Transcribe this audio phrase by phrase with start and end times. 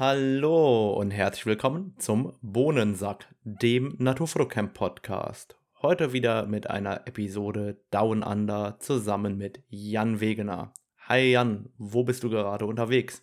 [0.00, 5.58] Hallo und herzlich willkommen zum Bohnensack, dem Naturfotocamp Podcast.
[5.82, 10.72] Heute wieder mit einer Episode Down Under zusammen mit Jan Wegener.
[11.00, 13.22] Hi Jan, wo bist du gerade unterwegs?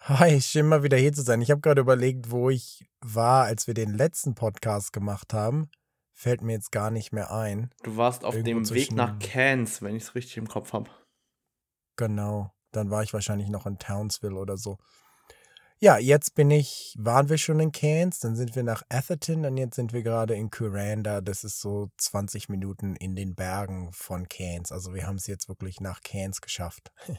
[0.00, 1.42] Hi, schön mal wieder hier zu sein.
[1.42, 5.68] Ich habe gerade überlegt, wo ich war, als wir den letzten Podcast gemacht haben.
[6.14, 7.68] Fällt mir jetzt gar nicht mehr ein.
[7.82, 10.90] Du warst auf Irgendwo dem Weg nach Cairns, wenn ich es richtig im Kopf habe.
[11.96, 12.54] Genau.
[12.70, 14.78] Dann war ich wahrscheinlich noch in Townsville oder so.
[15.84, 19.56] Ja, jetzt bin ich, waren wir schon in Cairns, dann sind wir nach Atherton und
[19.56, 21.20] jetzt sind wir gerade in Kuranda.
[21.20, 24.70] Das ist so 20 Minuten in den Bergen von Cairns.
[24.70, 26.92] Also wir haben es jetzt wirklich nach Cairns geschafft.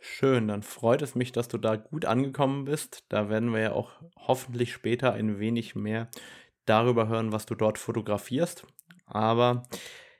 [0.00, 3.04] Schön, dann freut es mich, dass du da gut angekommen bist.
[3.10, 6.08] Da werden wir ja auch hoffentlich später ein wenig mehr
[6.64, 8.66] darüber hören, was du dort fotografierst.
[9.04, 9.64] Aber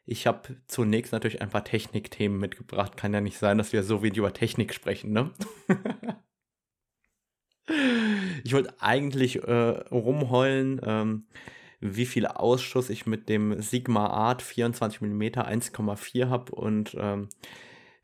[0.05, 2.99] ich habe zunächst natürlich ein paar Technikthemen mitgebracht.
[2.99, 5.31] Kann ja nicht sein, dass wir so wenig über Technik sprechen, ne?
[8.45, 9.53] ich wollte eigentlich äh,
[9.91, 11.27] rumheulen, ähm,
[11.81, 17.29] wie viel Ausschuss ich mit dem Sigma Art 24mm 1,4 habe und ähm,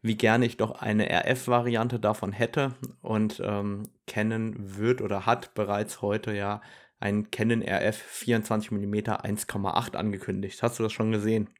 [0.03, 2.75] wie gerne ich doch eine RF-Variante davon hätte.
[3.03, 6.63] Und ähm, Canon wird oder hat bereits heute ja
[6.98, 10.63] ein Canon RF 24mm 1,8 angekündigt.
[10.63, 11.51] Hast du das schon gesehen?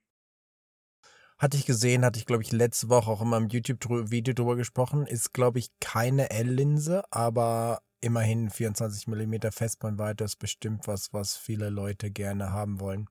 [1.39, 5.07] Hatte ich gesehen, hatte ich, glaube ich, letzte Woche auch in meinem YouTube-Video drüber gesprochen.
[5.07, 11.71] Ist, glaube ich, keine L-Linse, aber immerhin 24 mm Festbrennweite ist bestimmt was, was viele
[11.71, 13.09] Leute gerne haben wollen.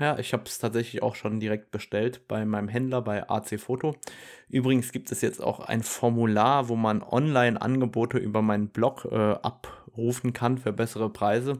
[0.00, 3.96] Ja, ich habe es tatsächlich auch schon direkt bestellt bei meinem Händler bei AC Foto.
[4.48, 10.32] Übrigens gibt es jetzt auch ein Formular, wo man Online-Angebote über meinen Blog äh, abrufen
[10.32, 11.58] kann für bessere Preise.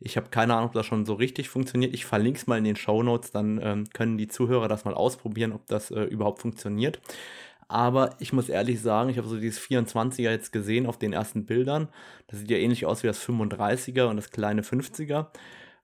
[0.00, 1.94] Ich habe keine Ahnung, ob das schon so richtig funktioniert.
[1.94, 4.94] Ich verlinke es mal in den Show Notes, dann ähm, können die Zuhörer das mal
[4.94, 7.00] ausprobieren, ob das äh, überhaupt funktioniert.
[7.68, 11.44] Aber ich muss ehrlich sagen, ich habe so dieses 24er jetzt gesehen auf den ersten
[11.44, 11.88] Bildern.
[12.26, 15.28] Das sieht ja ähnlich aus wie das 35er und das kleine 50er.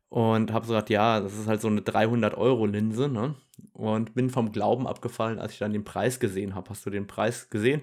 [0.09, 3.09] Und habe so gesagt, ja, das ist halt so eine 300-Euro-Linse.
[3.09, 3.35] Ne?
[3.75, 6.71] Und bin vom Glauben abgefallen, als ich dann den Preis gesehen habe.
[6.71, 7.83] Hast du den Preis gesehen?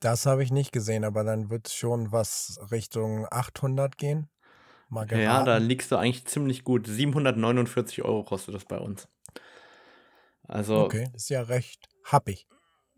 [0.00, 4.28] Das habe ich nicht gesehen, aber dann wird es schon was Richtung 800 gehen.
[5.10, 6.86] Ja, da liegst du eigentlich ziemlich gut.
[6.86, 9.06] 749 Euro kostet das bei uns.
[10.44, 10.84] Also.
[10.84, 12.46] Okay, ist ja recht happig.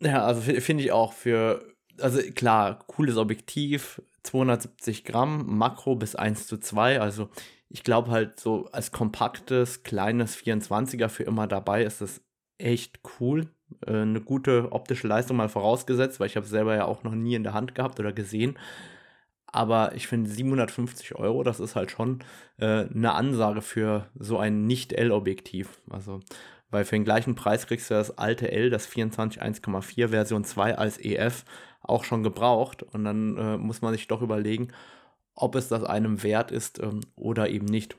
[0.01, 1.65] Ja, also finde ich auch für,
[1.99, 7.01] also klar, cooles Objektiv, 270 Gramm, Makro bis 1 zu 2.
[7.01, 7.29] Also
[7.69, 12.23] ich glaube halt so als kompaktes, kleines 24er für immer dabei ist das
[12.59, 13.49] echt cool.
[13.87, 17.35] Äh, eine gute optische Leistung mal vorausgesetzt, weil ich habe selber ja auch noch nie
[17.35, 18.59] in der Hand gehabt oder gesehen.
[19.53, 22.21] Aber ich finde 750 Euro, das ist halt schon
[22.59, 25.81] äh, eine Ansage für so ein Nicht-L-Objektiv.
[25.91, 26.21] Also
[26.71, 30.77] weil für den gleichen Preis kriegst du das alte L, das 24 1,4 Version 2
[30.77, 31.45] als EF
[31.81, 32.83] auch schon gebraucht.
[32.83, 34.73] Und dann äh, muss man sich doch überlegen,
[35.35, 37.97] ob es das einem wert ist ähm, oder eben nicht.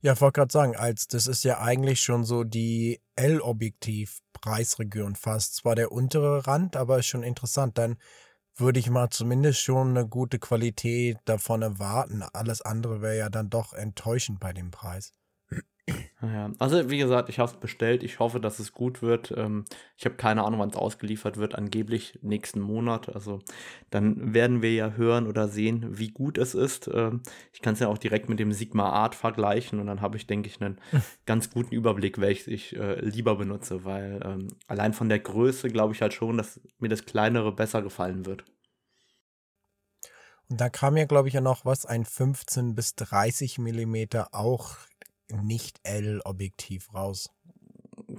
[0.00, 5.54] Ja, ich wollte gerade sagen, als das ist ja eigentlich schon so die L-Objektiv-Preisregion fast.
[5.54, 7.78] Zwar der untere Rand, aber ist schon interessant.
[7.78, 7.98] Dann
[8.56, 12.24] würde ich mal zumindest schon eine gute Qualität davon erwarten.
[12.32, 15.12] Alles andere wäre ja dann doch enttäuschend bei dem Preis.
[16.22, 18.02] Ja, also wie gesagt, ich habe es bestellt.
[18.02, 19.32] Ich hoffe, dass es gut wird.
[19.36, 19.64] Ähm,
[19.96, 21.54] ich habe keine Ahnung, wann es ausgeliefert wird.
[21.54, 23.14] Angeblich nächsten Monat.
[23.14, 23.40] Also
[23.90, 26.88] dann werden wir ja hören oder sehen, wie gut es ist.
[26.92, 30.16] Ähm, ich kann es ja auch direkt mit dem Sigma Art vergleichen und dann habe
[30.16, 30.78] ich, denke ich, einen
[31.26, 35.94] ganz guten Überblick, welches ich äh, lieber benutze, weil ähm, allein von der Größe glaube
[35.94, 38.44] ich halt schon, dass mir das kleinere besser gefallen wird.
[40.48, 44.76] Und da kam ja, glaube ich, ja noch was, ein 15 bis 30 Millimeter auch
[45.32, 47.30] nicht-L-Objektiv raus.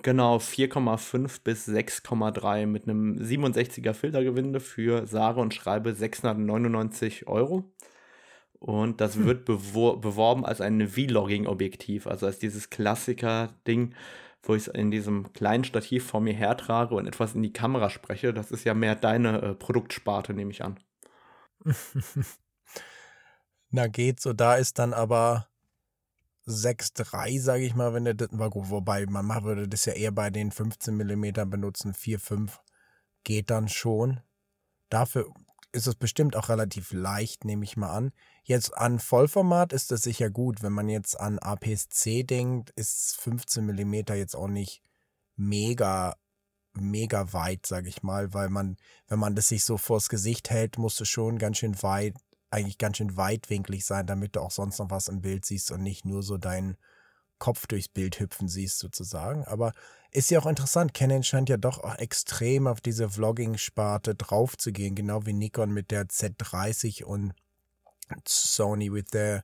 [0.01, 7.71] Genau, 4,5 bis 6,3 mit einem 67er Filtergewinde für sage und schreibe 699 Euro.
[8.59, 9.25] Und das hm.
[9.25, 13.93] wird bewor beworben als ein Vlogging-Objektiv, also als dieses Klassiker-Ding,
[14.41, 17.89] wo ich es in diesem kleinen Stativ vor mir hertrage und etwas in die Kamera
[17.89, 18.33] spreche.
[18.33, 20.79] Das ist ja mehr deine äh, Produktsparte, nehme ich an.
[23.69, 25.47] Na geht so, da ist dann aber
[26.45, 30.95] 6,3, sage ich mal, wenn der, wobei man würde das ja eher bei den 15
[30.95, 32.51] mm benutzen, 4,5
[33.23, 34.19] geht dann schon.
[34.89, 35.33] Dafür
[35.71, 38.11] ist es bestimmt auch relativ leicht, nehme ich mal an.
[38.43, 40.61] Jetzt an Vollformat ist das sicher gut.
[40.61, 44.83] Wenn man jetzt an APS-C denkt, ist 15 mm jetzt auch nicht
[45.35, 46.15] mega,
[46.73, 50.77] mega weit, sage ich mal, weil man, wenn man das sich so vors Gesicht hält,
[50.77, 52.15] musst du schon ganz schön weit
[52.53, 55.81] eigentlich ganz schön weitwinklig sein, damit du auch sonst noch was im Bild siehst und
[55.81, 56.77] nicht nur so deinen
[57.39, 59.43] Kopf durchs Bild hüpfen siehst, sozusagen.
[59.45, 59.73] Aber
[60.11, 60.93] ist ja auch interessant.
[60.93, 66.05] Canon scheint ja doch auch extrem auf diese Vlogging-Sparte draufzugehen, genau wie Nikon mit der
[66.05, 67.33] Z30 und
[68.27, 69.43] Sony mit der,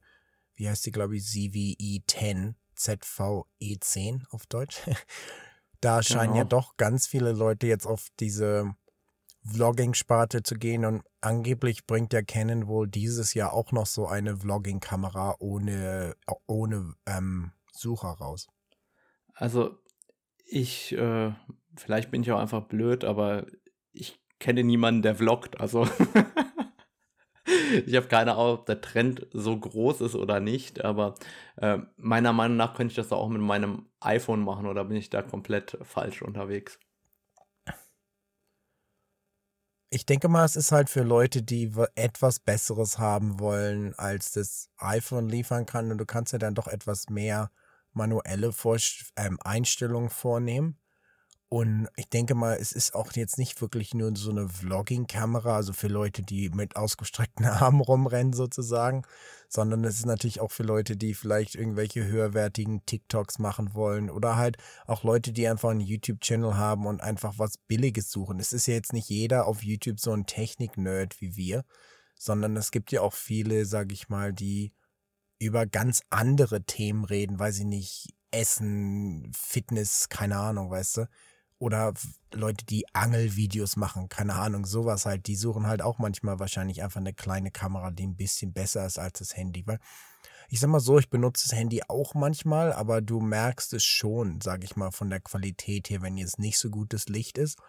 [0.56, 4.78] wie heißt die, glaube ich, ZVE10, ZVE10 auf Deutsch.
[5.82, 6.38] da scheinen genau.
[6.38, 8.76] ja doch ganz viele Leute jetzt auf diese
[9.54, 14.38] Vlogging-Sparte zu gehen und angeblich bringt der Canon wohl dieses Jahr auch noch so eine
[14.38, 16.16] Vlogging-Kamera ohne,
[16.48, 18.48] ohne ähm, Sucher raus.
[19.34, 19.78] Also
[20.46, 21.32] ich, äh,
[21.76, 23.46] vielleicht bin ich auch einfach blöd, aber
[23.92, 25.60] ich kenne niemanden, der vloggt.
[25.60, 25.88] Also
[27.86, 31.16] ich habe keine Ahnung, ob der Trend so groß ist oder nicht, aber
[31.58, 35.10] äh, meiner Meinung nach könnte ich das auch mit meinem iPhone machen oder bin ich
[35.10, 36.80] da komplett falsch unterwegs?
[39.92, 44.70] Ich denke mal, es ist halt für Leute, die etwas Besseres haben wollen, als das
[44.78, 45.92] iPhone liefern kann.
[45.92, 47.50] Und du kannst ja dann doch etwas mehr
[47.94, 48.78] manuelle Vor
[49.16, 50.78] ähm, Einstellungen vornehmen.
[51.52, 55.74] Und ich denke mal, es ist auch jetzt nicht wirklich nur so eine Vlogging-Kamera, also
[55.74, 59.02] für Leute, die mit ausgestreckten Armen rumrennen sozusagen,
[59.48, 64.36] sondern es ist natürlich auch für Leute, die vielleicht irgendwelche höherwertigen TikToks machen wollen oder
[64.36, 68.40] halt auch Leute, die einfach einen YouTube-Channel haben und einfach was Billiges suchen.
[68.40, 71.66] Es ist ja jetzt nicht jeder auf YouTube so ein Technik-Nerd wie wir,
[72.16, 74.72] sondern es gibt ja auch viele, sag ich mal, die
[75.40, 81.10] über ganz andere Themen reden, weil sie nicht Essen, Fitness, keine Ahnung, weißt du
[81.60, 81.94] oder
[82.34, 87.02] Leute, die Angelvideos machen, keine Ahnung, sowas halt, die suchen halt auch manchmal wahrscheinlich einfach
[87.02, 89.80] eine kleine Kamera, die ein bisschen besser ist als das Handy, weil
[90.52, 94.42] ich sag mal so, ich benutze das Handy auch manchmal, aber du merkst es schon,
[94.42, 97.60] sag ich mal, von der Qualität her, wenn jetzt nicht so gutes Licht ist.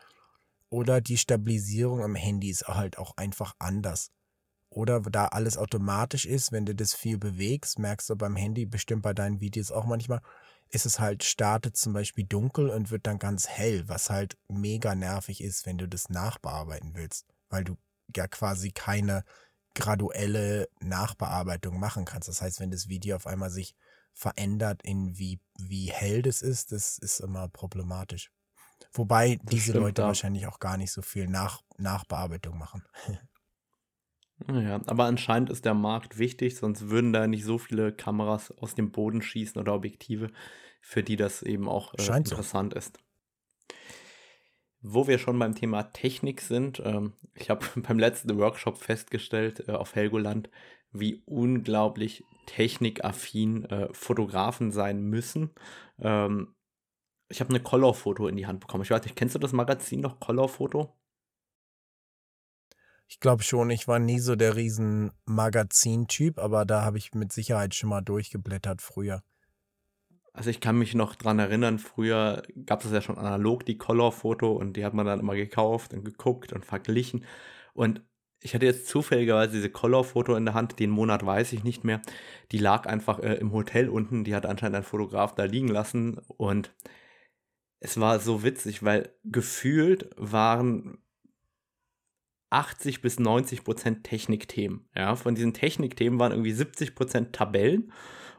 [0.71, 4.13] Oder die Stabilisierung am Handy ist halt auch einfach anders.
[4.71, 9.03] Oder da alles automatisch ist, wenn du das viel bewegst, merkst du beim Handy, bestimmt
[9.03, 10.23] bei deinen Videos auch manchmal,
[10.71, 14.95] ist es halt, startet zum Beispiel dunkel und wird dann ganz hell, was halt mega
[14.95, 17.77] nervig ist, wenn du das nachbearbeiten willst, weil du
[18.15, 19.25] ja quasi keine
[19.75, 22.29] graduelle Nachbearbeitung machen kannst.
[22.29, 23.75] Das heißt, wenn das Video auf einmal sich
[24.15, 28.31] verändert in wie, wie hell das ist, das ist immer problematisch.
[28.93, 30.09] Wobei das diese Leute ja.
[30.09, 32.85] wahrscheinlich auch gar nicht so viel Nach Nachbearbeitung machen.
[34.49, 38.75] Ja, aber anscheinend ist der Markt wichtig, sonst würden da nicht so viele Kameras aus
[38.75, 40.31] dem Boden schießen oder Objektive,
[40.81, 42.79] für die das eben auch äh, interessant so.
[42.79, 42.99] ist.
[44.83, 49.73] Wo wir schon beim Thema Technik sind, ähm, ich habe beim letzten Workshop festgestellt äh,
[49.73, 50.49] auf Helgoland,
[50.93, 55.51] wie unglaublich technikaffin äh, Fotografen sein müssen.
[56.01, 56.55] Ähm,
[57.29, 58.83] ich habe eine Color-Foto in die Hand bekommen.
[58.83, 61.00] Ich weiß nicht, kennst du das Magazin noch, Color-Foto?
[63.11, 67.33] Ich glaube schon, ich war nie so der riesen Magazin-Typ, aber da habe ich mit
[67.33, 69.25] Sicherheit schon mal durchgeblättert früher.
[70.33, 74.53] Also ich kann mich noch dran erinnern, früher gab es ja schon analog die Color-Foto
[74.53, 77.25] und die hat man dann immer gekauft und geguckt und verglichen.
[77.75, 78.01] Und
[78.39, 82.01] ich hatte jetzt zufälligerweise diese Color-Foto in der Hand, den Monat weiß ich nicht mehr.
[82.53, 86.21] Die lag einfach äh, im Hotel unten, die hat anscheinend ein Fotograf da liegen lassen
[86.29, 86.73] und
[87.81, 91.03] es war so witzig, weil gefühlt waren
[92.51, 94.89] 80 bis 90 Prozent Technikthemen.
[94.97, 97.93] Ja, von diesen Technikthemen waren irgendwie 70 Prozent Tabellen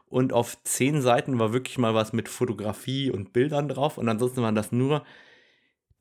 [0.06, 4.42] und auf 10 Seiten war wirklich mal was mit Fotografie und Bildern drauf und ansonsten
[4.42, 5.02] waren das nur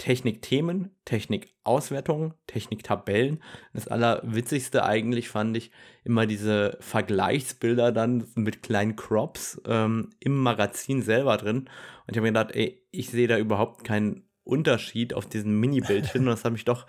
[0.02, 3.42] Technikthemen, Technikauswertungen, Techniktabellen.
[3.72, 5.70] Das Allerwitzigste eigentlich fand ich
[6.04, 11.58] immer diese Vergleichsbilder dann mit kleinen Crops ähm, im Magazin selber drin.
[11.60, 11.70] Und
[12.08, 16.22] ich habe mir gedacht, ey, ich sehe da überhaupt keinen Unterschied auf diesen Mini-Bildchen.
[16.28, 16.88] und das hat mich doch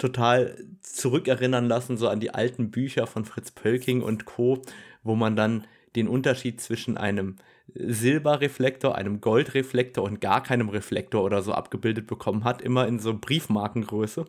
[0.00, 4.62] total zurückerinnern lassen, so an die alten Bücher von Fritz Pölking und Co.,
[5.02, 5.66] wo man dann
[5.96, 7.36] den Unterschied zwischen einem
[7.74, 13.16] Silberreflektor, einem Goldreflektor und gar keinem Reflektor oder so abgebildet bekommen hat, immer in so
[13.16, 14.26] Briefmarkengröße.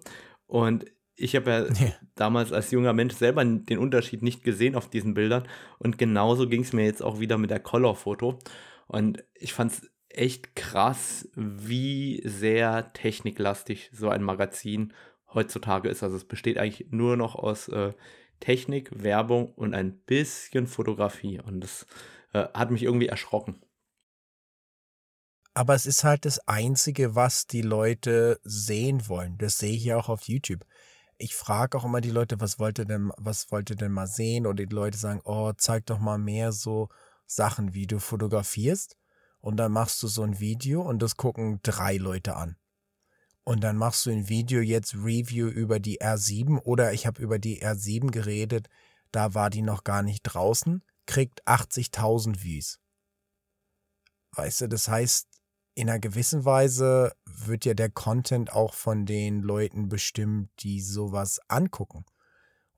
[0.48, 0.86] Und
[1.16, 5.14] ich habe ja, ja, damals als junger Mensch selber den Unterschied nicht gesehen auf diesen
[5.14, 5.48] Bildern.
[5.80, 8.40] Und genauso ging es mir jetzt auch wieder mit der Color-Foto.
[8.88, 14.94] Und ich fand es echt krass, wie sehr techniklastig so ein Magazin
[15.34, 16.04] heutzutage ist.
[16.04, 17.94] Also es besteht eigentlich nur noch aus äh,
[18.40, 21.40] Technik, Werbung und ein bisschen Fotografie.
[21.40, 21.86] Und das
[22.34, 23.62] äh, hat mich irgendwie erschrocken.
[25.54, 29.38] Aber es ist halt das Einzige, was die Leute sehen wollen.
[29.38, 30.66] Das sehe ich ja auch auf YouTube.
[31.18, 34.08] Ich frage auch immer die Leute, was wollt ihr denn, was wollt ihr denn mal
[34.08, 34.48] sehen?
[34.48, 36.90] Oder die Leute sagen, oh, zeig doch mal mehr so
[37.26, 38.98] Sachen, wie du fotografierst.
[39.40, 42.56] Und dann machst du so ein Video und das gucken drei Leute an
[43.44, 47.40] und dann machst du ein Video jetzt Review über die R7 oder ich habe über
[47.40, 48.68] die R7 geredet,
[49.12, 52.80] da war die noch gar nicht draußen, kriegt 80.000 Views.
[54.34, 55.28] Weißt du, das heißt,
[55.74, 61.40] in einer gewissen Weise wird ja der Content auch von den Leuten bestimmt, die sowas
[61.48, 62.06] angucken.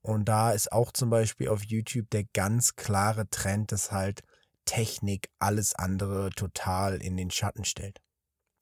[0.01, 4.21] Und da ist auch zum Beispiel auf YouTube der ganz klare Trend, dass halt
[4.65, 8.02] Technik alles andere total in den Schatten stellt.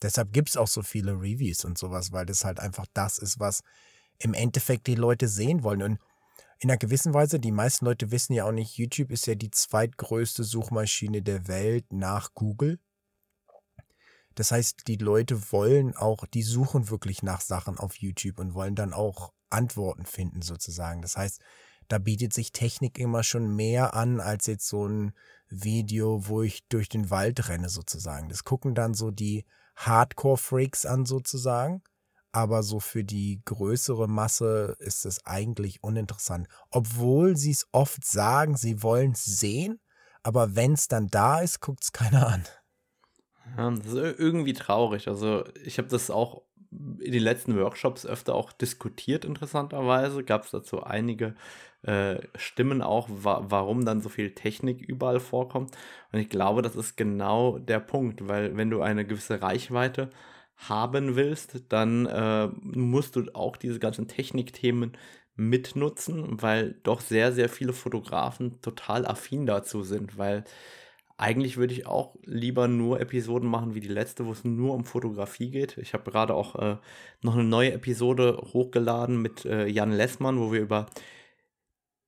[0.02, 3.40] Deshalb gibt es auch so viele Reviews und sowas, weil das halt einfach das ist,
[3.40, 3.62] was
[4.18, 5.82] im Endeffekt die Leute sehen wollen.
[5.82, 6.00] Und
[6.60, 9.52] in einer gewissen Weise, die meisten Leute wissen ja auch nicht, YouTube ist ja die
[9.52, 12.80] zweitgrößte Suchmaschine der Welt nach Google.
[14.36, 18.76] Das heißt, die Leute wollen auch, die suchen wirklich nach Sachen auf YouTube und wollen
[18.76, 21.02] dann auch Antworten finden sozusagen.
[21.02, 21.42] Das heißt,
[21.88, 25.14] da bietet sich Technik immer schon mehr an als jetzt so ein
[25.50, 28.30] Video, wo ich durch den Wald renne sozusagen.
[28.30, 29.46] Das gucken dann so die
[29.86, 31.84] Hardcore-Freaks an sozusagen.
[32.34, 36.48] Aber so für die größere Masse ist es eigentlich uninteressant.
[36.70, 39.82] Obwohl sie es oft sagen, sie wollen es sehen,
[40.24, 42.46] aber wenn es dann da ist, guckt es keiner an.
[43.58, 45.08] Ja, das ist irgendwie traurig.
[45.08, 50.24] Also ich habe das auch in den letzten Workshops öfter auch diskutiert, interessanterweise.
[50.24, 51.36] Gab es dazu einige
[51.84, 55.76] äh, Stimmen auch, wa warum dann so viel Technik überall vorkommt.
[56.12, 60.10] Und ich glaube, das ist genau der Punkt, weil wenn du eine gewisse Reichweite
[60.58, 64.96] haben willst, dann äh, musst du auch diese ganzen Technikthemen
[65.36, 70.44] mitnutzen, weil doch sehr, sehr viele Fotografen total affin dazu sind, weil
[71.22, 74.86] eigentlich würde ich auch lieber nur Episoden machen wie die letzte, wo es nur um
[74.86, 75.78] Fotografie geht.
[75.78, 76.78] Ich habe gerade auch äh,
[77.22, 80.88] noch eine neue Episode hochgeladen mit äh, Jan Lessmann, wo wir über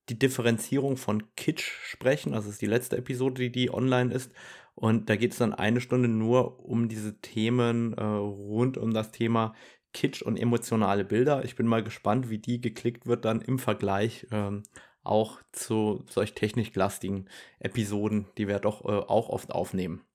[0.09, 2.33] die Differenzierung von Kitsch sprechen.
[2.33, 4.31] Also das ist die letzte Episode, die, die online ist.
[4.73, 9.11] Und da geht es dann eine Stunde nur um diese Themen äh, rund um das
[9.11, 9.53] Thema
[9.93, 11.45] Kitsch und emotionale Bilder.
[11.45, 14.63] Ich bin mal gespannt, wie die geklickt wird dann im Vergleich ähm,
[15.03, 17.29] auch zu solch techniklastigen
[17.59, 20.05] Episoden, die wir doch äh, auch oft aufnehmen.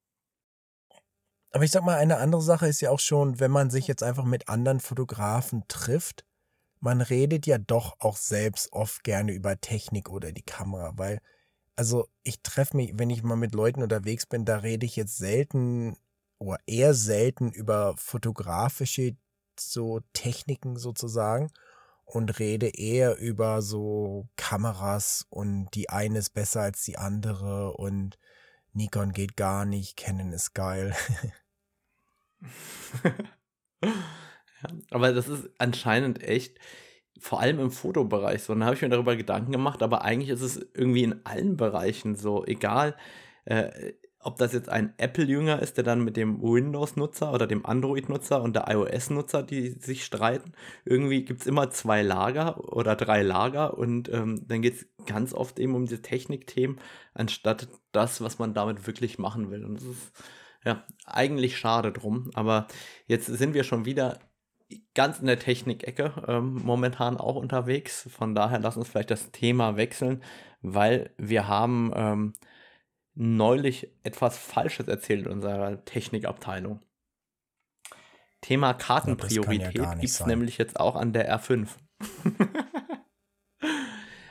[1.50, 4.02] Aber ich sag mal, eine andere Sache ist ja auch schon, wenn man sich jetzt
[4.02, 6.24] einfach mit anderen Fotografen trifft,
[6.80, 11.20] man redet ja doch auch selbst oft gerne über Technik oder die Kamera, weil,
[11.76, 15.16] also ich treffe mich, wenn ich mal mit Leuten unterwegs bin, da rede ich jetzt
[15.16, 15.96] selten
[16.38, 19.16] oder eher selten über fotografische
[19.58, 21.50] so Techniken sozusagen
[22.08, 28.18] und rede eher über so Kameras und die eine ist besser als die andere und
[28.72, 30.94] Nikon geht gar nicht, Canon ist geil.
[33.82, 33.90] ja,
[34.90, 36.58] aber das ist anscheinend echt,
[37.20, 38.52] vor allem im Fotobereich so.
[38.54, 41.56] Und da habe ich mir darüber Gedanken gemacht, aber eigentlich ist es irgendwie in allen
[41.56, 42.96] Bereichen so, egal.
[43.44, 43.92] Äh,
[44.28, 48.54] ob das jetzt ein Apple-Jünger ist, der dann mit dem Windows-Nutzer oder dem Android-Nutzer und
[48.54, 50.52] der iOS-Nutzer, die sich streiten.
[50.84, 55.32] Irgendwie gibt es immer zwei Lager oder drei Lager und ähm, dann geht es ganz
[55.32, 56.78] oft eben um diese Technikthemen,
[57.14, 59.64] anstatt das, was man damit wirklich machen will.
[59.64, 60.12] Und das ist
[60.62, 62.30] ja eigentlich schade drum.
[62.34, 62.66] Aber
[63.06, 64.18] jetzt sind wir schon wieder
[64.92, 68.06] ganz in der Technik-Ecke ähm, momentan auch unterwegs.
[68.10, 70.22] Von daher lass uns vielleicht das Thema wechseln,
[70.60, 71.92] weil wir haben.
[71.96, 72.32] Ähm,
[73.18, 76.80] neulich etwas Falsches erzählt in unserer Technikabteilung.
[78.40, 81.68] Thema Kartenpriorität ja, ja gibt es nämlich jetzt auch an der R5.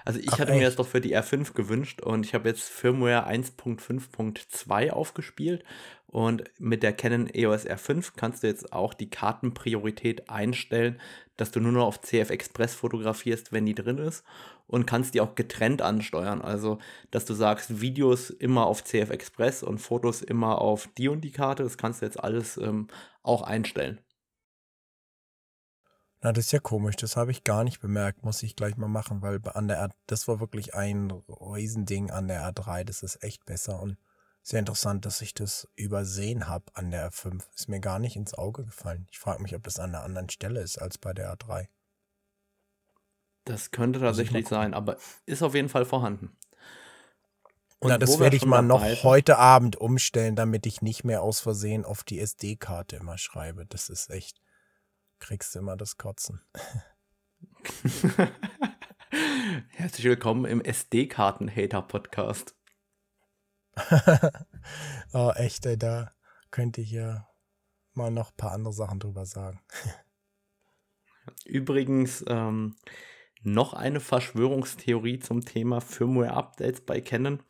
[0.07, 0.59] also ich Ach, hatte echt?
[0.59, 5.65] mir das doch für die R5 gewünscht und ich habe jetzt Firmware 1.5.2 aufgespielt
[6.07, 10.97] und mit der Canon EOS R5 kannst du jetzt auch die Kartenpriorität einstellen,
[11.35, 14.23] dass du nur noch auf CF Express fotografierst, wenn die drin ist
[14.67, 16.41] und kannst die auch getrennt ansteuern.
[16.41, 16.79] Also,
[17.11, 21.31] dass du sagst, Videos immer auf CF Express und Fotos immer auf die und die
[21.31, 21.63] Karte.
[21.63, 22.87] Das kannst du jetzt alles ähm,
[23.23, 23.99] auch einstellen.
[26.21, 26.95] Na, das ist ja komisch.
[26.95, 28.23] Das habe ich gar nicht bemerkt.
[28.23, 32.27] Muss ich gleich mal machen, weil an der R das war wirklich ein Riesending an
[32.27, 32.83] der R3.
[32.83, 33.97] Das ist echt besser und
[34.41, 37.43] sehr interessant, dass ich das übersehen habe an der R5.
[37.53, 39.07] Ist mir gar nicht ins Auge gefallen.
[39.11, 41.67] Ich frage mich, ob das an einer anderen Stelle ist als bei der R3.
[43.45, 46.35] Das könnte tatsächlich sein, aber ist auf jeden Fall vorhanden.
[47.79, 49.03] Und Na, das werde ich mal noch halten.
[49.03, 53.65] heute Abend umstellen, damit ich nicht mehr aus Versehen auf die SD-Karte immer schreibe.
[53.67, 54.41] Das ist echt,
[55.19, 56.41] kriegst du immer das Kotzen.
[59.69, 62.55] Herzlich willkommen im SD-Karten-Hater-Podcast.
[65.13, 66.11] oh, echt, ey, da
[66.51, 67.27] könnte ich ja
[67.93, 69.61] mal noch ein paar andere Sachen drüber sagen.
[71.45, 72.75] Übrigens, ähm,
[73.43, 77.43] noch eine Verschwörungstheorie zum Thema Firmware-Updates bei Canon.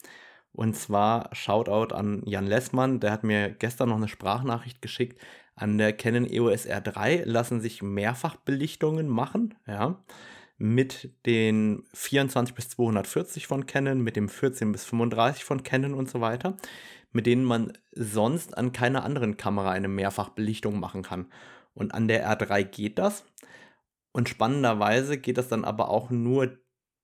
[0.51, 5.21] Und zwar Shoutout an Jan Lessmann, der hat mir gestern noch eine Sprachnachricht geschickt.
[5.57, 10.03] An der Canon EOS R3 lassen sich Mehrfachbelichtungen machen, ja,
[10.59, 16.09] mit den 24 bis 240 von Canon, mit dem 14 bis 35 von Canon und
[16.09, 16.55] so weiter.
[17.13, 21.31] mit denen man sonst an keiner anderen Kamera eine Mehrfachbelichtung machen kann.
[21.73, 23.25] Und an der R3 geht das.
[24.11, 26.57] Und spannenderweise geht das dann aber auch nur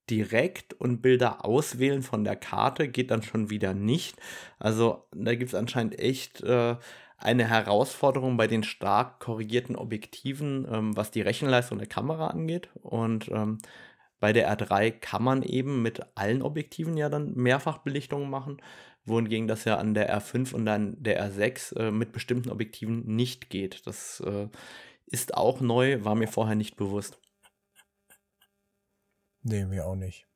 [0.10, 4.18] direkt und Bilder auswählen von der Karte geht dann schon wieder nicht.
[4.60, 6.76] Also da gibt es anscheinend echt äh,
[7.24, 12.70] eine Herausforderung bei den stark korrigierten Objektiven, ähm, was die Rechenleistung der Kamera angeht.
[12.82, 13.60] Und ähm,
[14.20, 18.62] bei der R3 kann man eben mit allen Objektiven ja dann Mehrfachbelichtungen machen,
[19.06, 23.50] wohingegen das ja an der R5 und dann der R6 äh, mit bestimmten Objektiven nicht
[23.50, 23.88] geht.
[23.88, 24.50] Das äh,
[25.06, 27.20] ist auch neu, war mir vorher nicht bewusst.
[29.44, 30.28] Nee, mir auch nicht.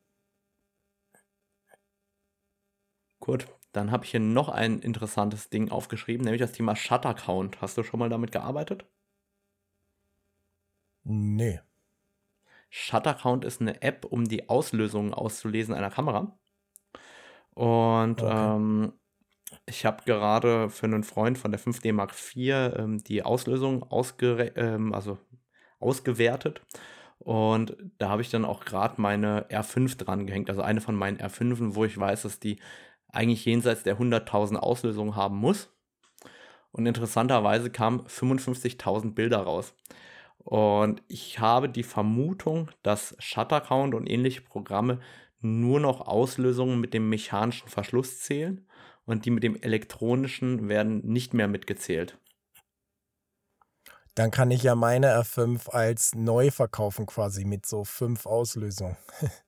[3.20, 7.62] Gut, dann habe ich hier noch ein interessantes Ding aufgeschrieben, nämlich das Thema Shutter Count.
[7.62, 8.86] Hast du schon mal damit gearbeitet?
[11.04, 11.62] Nee.
[12.70, 16.38] Shutter Count ist eine App, um die Auslösung auszulesen einer Kamera.
[17.54, 18.56] Und okay.
[18.56, 18.94] ähm,
[19.66, 23.86] ich habe gerade für einen Freund von der 5D Mark IV ähm, die Auslösung
[24.56, 25.18] ähm, also
[25.80, 26.62] ausgewertet.
[27.20, 31.18] Und da habe ich dann auch gerade meine R5 dran gehängt, also eine von meinen
[31.18, 32.60] R5, wo ich weiß, dass die
[33.18, 35.70] eigentlich jenseits der 100.000 Auslösungen haben muss.
[36.72, 39.74] Und interessanterweise kamen 55.000 Bilder raus.
[40.38, 45.00] Und ich habe die Vermutung, dass Shuttercount und ähnliche Programme
[45.40, 48.68] nur noch Auslösungen mit dem mechanischen Verschluss zählen
[49.06, 52.20] und die mit dem elektronischen werden nicht mehr mitgezählt.
[54.14, 58.98] Dann kann ich ja meine R5 als neu verkaufen quasi mit so fünf Auslösungen.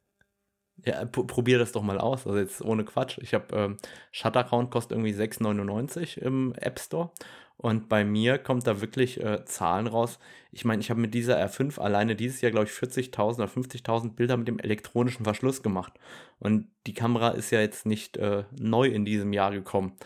[0.86, 2.26] Ja, probier das doch mal aus.
[2.26, 3.18] Also jetzt ohne Quatsch.
[3.22, 3.78] Ich habe ähm,
[4.12, 7.12] Shuttercount kostet irgendwie 6,99 im App Store.
[7.58, 10.18] Und bei mir kommt da wirklich äh, Zahlen raus.
[10.54, 14.14] Ich meine, ich habe mit dieser R5 alleine dieses Jahr, glaube ich, 40.000 oder 50.000
[14.16, 15.92] Bilder mit dem elektronischen Verschluss gemacht.
[16.40, 19.98] Und die Kamera ist ja jetzt nicht äh, neu in diesem Jahr gekommen.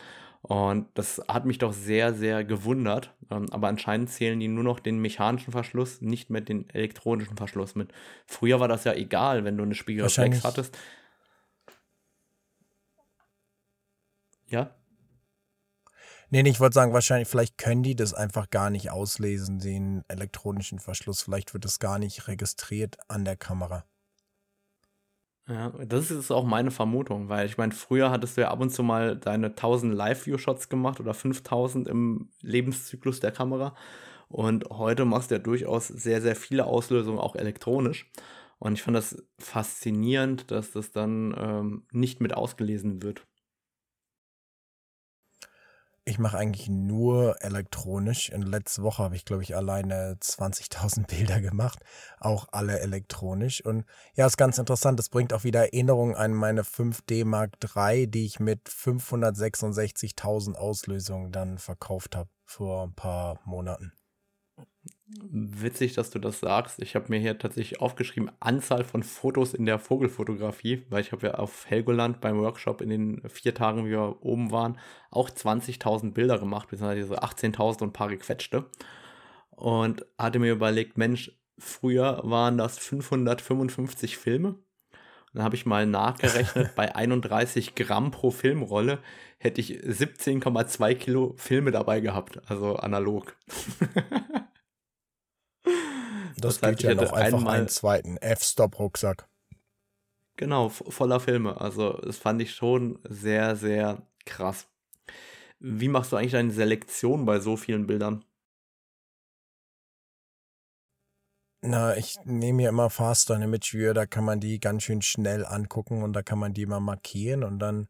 [0.46, 3.16] Und das hat mich doch sehr, sehr gewundert.
[3.32, 7.76] Ähm, aber anscheinend zählen die nur noch den mechanischen Verschluss, nicht mehr den elektronischen Verschluss
[7.76, 7.94] mit.
[8.26, 10.78] Früher war das ja egal, wenn du eine Spiegelreflex hattest.
[14.48, 14.76] Ja?
[16.30, 20.80] Nee, ich wollte sagen, wahrscheinlich, vielleicht können die das einfach gar nicht auslesen, den elektronischen
[20.80, 21.22] Verschluss.
[21.22, 23.86] Vielleicht wird das gar nicht registriert an der Kamera.
[25.48, 28.70] Ja, das ist auch meine Vermutung, weil ich meine, früher hattest du ja ab und
[28.70, 33.76] zu mal deine 1000 Live-View-Shots gemacht oder 5000 im Lebenszyklus der Kamera.
[34.30, 38.10] Und heute machst du ja durchaus sehr, sehr viele Auslösungen auch elektronisch.
[38.58, 43.26] Und ich fand das faszinierend, dass das dann ähm, nicht mit ausgelesen wird.
[46.06, 48.28] Ich mache eigentlich nur elektronisch.
[48.28, 51.80] In letzter Woche habe ich, glaube ich, alleine 20.000 Bilder gemacht.
[52.20, 53.64] Auch alle elektronisch.
[53.64, 55.00] Und ja, ist ganz interessant.
[55.00, 61.32] Das bringt auch wieder Erinnerungen an meine 5D Mark III, die ich mit 566.000 Auslösungen
[61.32, 63.94] dann verkauft habe vor ein paar Monaten.
[65.20, 66.82] Witzig, dass du das sagst.
[66.82, 71.28] Ich habe mir hier tatsächlich aufgeschrieben, Anzahl von Fotos in der Vogelfotografie, weil ich habe
[71.28, 74.80] ja auf Helgoland beim Workshop in den vier Tagen, wie wir oben waren,
[75.12, 78.66] auch 20.000 Bilder gemacht, beziehungsweise 18.000 und ein paar gequetschte.
[79.52, 84.56] Und hatte mir überlegt, Mensch, früher waren das 555 Filme.
[85.34, 89.00] dann habe ich mal nachgerechnet, bei 31 Gramm pro Filmrolle
[89.38, 93.36] hätte ich 17,2 Kilo Filme dabei gehabt, also analog.
[96.44, 99.28] Das, heißt, geht ja noch einfach einen zweiten F-Stop-Rucksack.
[100.36, 101.60] Genau, voller Filme.
[101.60, 104.68] Also das fand ich schon sehr, sehr krass.
[105.60, 108.26] Wie machst du eigentlich deine Selektion bei so vielen Bildern?
[111.62, 115.46] Na, ich nehme ja immer Faster Image Viewer, da kann man die ganz schön schnell
[115.46, 117.88] angucken und da kann man die mal markieren und dann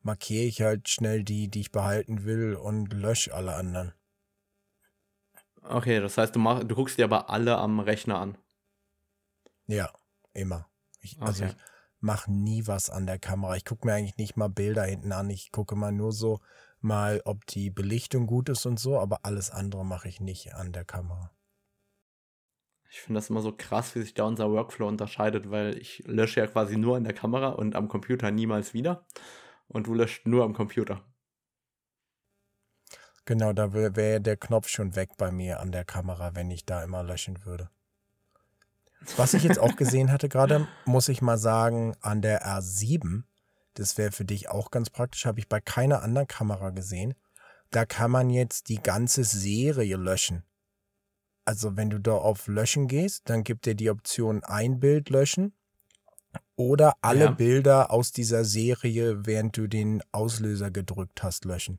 [0.00, 3.92] markiere ich halt schnell die, die ich behalten will und lösche alle anderen.
[5.62, 8.38] Okay, das heißt, du, mach, du guckst dir aber alle am Rechner an.
[9.66, 9.90] Ja,
[10.32, 10.68] immer.
[11.00, 11.54] Ich, also okay.
[11.56, 11.62] ich
[12.00, 13.56] mache nie was an der Kamera.
[13.56, 15.30] Ich gucke mir eigentlich nicht mal Bilder hinten an.
[15.30, 16.40] Ich gucke mal nur so
[16.80, 20.72] mal, ob die Belichtung gut ist und so, aber alles andere mache ich nicht an
[20.72, 21.30] der Kamera.
[22.90, 26.40] Ich finde das immer so krass, wie sich da unser Workflow unterscheidet, weil ich lösche
[26.40, 29.06] ja quasi nur an der Kamera und am Computer niemals wieder.
[29.68, 31.02] Und du löscht nur am Computer.
[33.24, 36.82] Genau, da wäre der Knopf schon weg bei mir an der Kamera, wenn ich da
[36.82, 37.70] immer löschen würde.
[39.16, 43.22] Was ich jetzt auch gesehen hatte gerade, muss ich mal sagen, an der R7,
[43.74, 47.14] das wäre für dich auch ganz praktisch, habe ich bei keiner anderen Kamera gesehen.
[47.70, 50.44] Da kann man jetzt die ganze Serie löschen.
[51.44, 55.54] Also wenn du da auf Löschen gehst, dann gibt dir die Option ein Bild löschen
[56.56, 57.30] Oder alle Ja.
[57.32, 61.78] Bilder aus dieser Serie, während du den Auslöser gedrückt hast, löschen.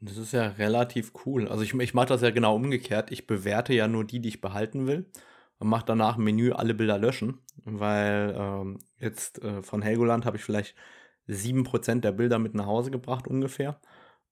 [0.00, 1.48] Das ist ja relativ cool.
[1.48, 3.10] Also ich, ich mache das ja genau umgekehrt.
[3.10, 5.10] Ich bewerte ja nur die, die ich behalten will
[5.58, 10.36] und mache danach im Menü alle Bilder löschen, weil ähm, jetzt äh, von Helgoland habe
[10.36, 10.74] ich vielleicht
[11.28, 13.80] 7% der Bilder mit nach Hause gebracht ungefähr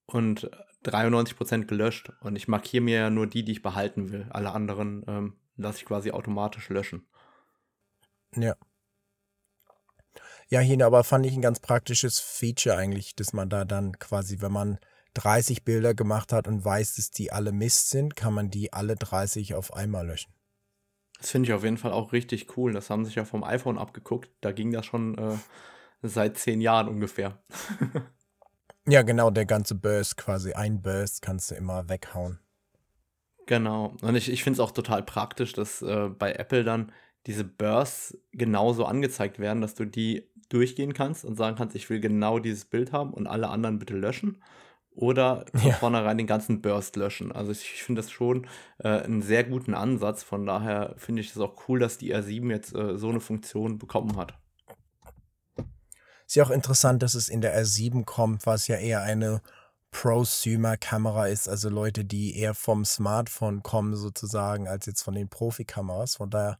[0.06, 0.50] und
[0.84, 2.12] 93% gelöscht.
[2.20, 4.26] Und ich markiere mir ja nur die, die ich behalten will.
[4.30, 7.06] Alle anderen ähm, lasse ich quasi automatisch löschen.
[8.36, 8.54] Ja.
[10.48, 14.40] Ja, hier aber fand ich ein ganz praktisches Feature eigentlich, dass man da dann quasi,
[14.40, 14.78] wenn man
[15.14, 18.96] 30 Bilder gemacht hat und weiß, dass die alle Mist sind, kann man die alle
[18.96, 20.32] 30 auf einmal löschen.
[21.18, 22.72] Das finde ich auf jeden Fall auch richtig cool.
[22.72, 24.30] Das haben sich ja vom iPhone abgeguckt.
[24.40, 25.36] Da ging das schon äh,
[26.02, 27.42] seit zehn Jahren ungefähr.
[28.86, 30.52] Ja, genau, der ganze Burst quasi.
[30.52, 32.38] Ein Burst kannst du immer weghauen.
[33.46, 33.96] Genau.
[34.02, 36.92] Und ich, ich finde es auch total praktisch, dass äh, bei Apple dann
[37.26, 42.00] diese Bursts genauso angezeigt werden, dass du die durchgehen kannst und sagen kannst, ich will
[42.00, 44.42] genau dieses Bild haben und alle anderen bitte löschen.
[44.94, 45.74] Oder von Ja.
[45.74, 47.32] vornherein den ganzen Burst löschen.
[47.32, 48.46] Also ich, ich finde das schon
[48.78, 50.22] äh, einen sehr guten Ansatz.
[50.22, 53.78] Von daher finde ich es auch cool, dass die R7 jetzt äh, so eine Funktion
[53.78, 54.34] bekommen hat.
[56.26, 59.42] Ist ja auch interessant, dass es in der R7 kommt, was ja eher eine
[59.90, 66.16] Prosumer-Kamera ist, also Leute, die eher vom Smartphone kommen sozusagen, als jetzt von den Profikameras.
[66.16, 66.58] Von daher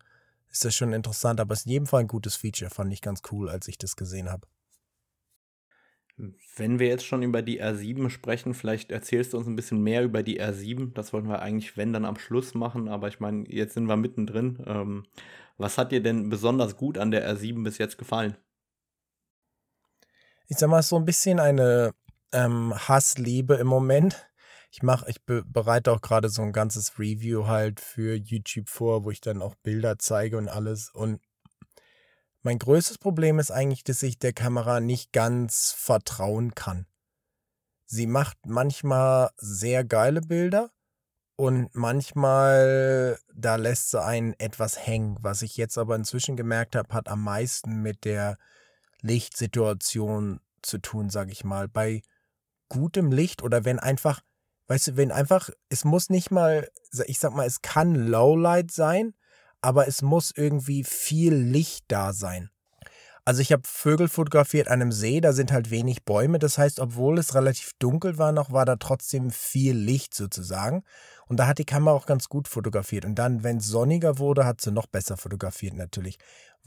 [0.51, 3.01] ist das schon interessant, aber es ist in jedem Fall ein gutes Feature, fand ich
[3.03, 4.47] ganz cool, als ich das gesehen habe.
[6.17, 10.05] Wenn wir jetzt schon über die R7 sprechen, vielleicht erzählst du uns ein bisschen mehr
[10.05, 10.93] über die R7.
[10.95, 12.89] Das wollten wir eigentlich, wenn, dann am Schluss machen.
[12.89, 14.63] Aber ich meine, jetzt sind wir mittendrin.
[14.67, 15.07] Ähm,
[15.59, 18.37] was hat dir denn besonders gut an der R7 bis jetzt gefallen?
[20.47, 21.93] Ich sag mal, so ein bisschen eine
[22.33, 24.29] ähm, Hassliebe im Moment.
[24.71, 29.05] Ich mache, ich be bereite auch gerade so ein ganzes Review halt für YouTube vor,
[29.05, 30.91] wo ich dann auch Bilder zeige und alles.
[30.91, 31.21] Und
[32.45, 36.87] mein größtes Problem ist eigentlich, dass ich der Kamera nicht ganz vertrauen kann.
[37.87, 40.71] Sie macht manchmal sehr geile Bilder
[41.37, 45.17] und manchmal, da lässt sie einen etwas hängen.
[45.21, 48.37] Was ich jetzt aber inzwischen gemerkt habe, hat am meisten mit der
[49.01, 51.67] Lichtsituation zu tun, sage ich mal.
[51.67, 52.03] Bei
[52.69, 54.21] gutem Licht oder wenn einfach,
[54.67, 56.69] weißt du, wenn einfach, es muss nicht mal,
[57.07, 59.15] ich sag mal, es kann Lowlight sein,
[59.65, 62.51] aber es muss irgendwie viel Licht da sein.
[63.25, 66.39] Also ich habe Vögel fotografiert an einem See, da sind halt wenig Bäume.
[66.39, 70.83] Das heißt, obwohl es relativ dunkel war noch, war da trotzdem viel Licht sozusagen.
[71.27, 73.07] Und da hat die Kamera auch ganz gut fotografiert.
[73.07, 76.19] Und dann, wenn es sonniger wurde, hat sie noch besser fotografiert natürlich.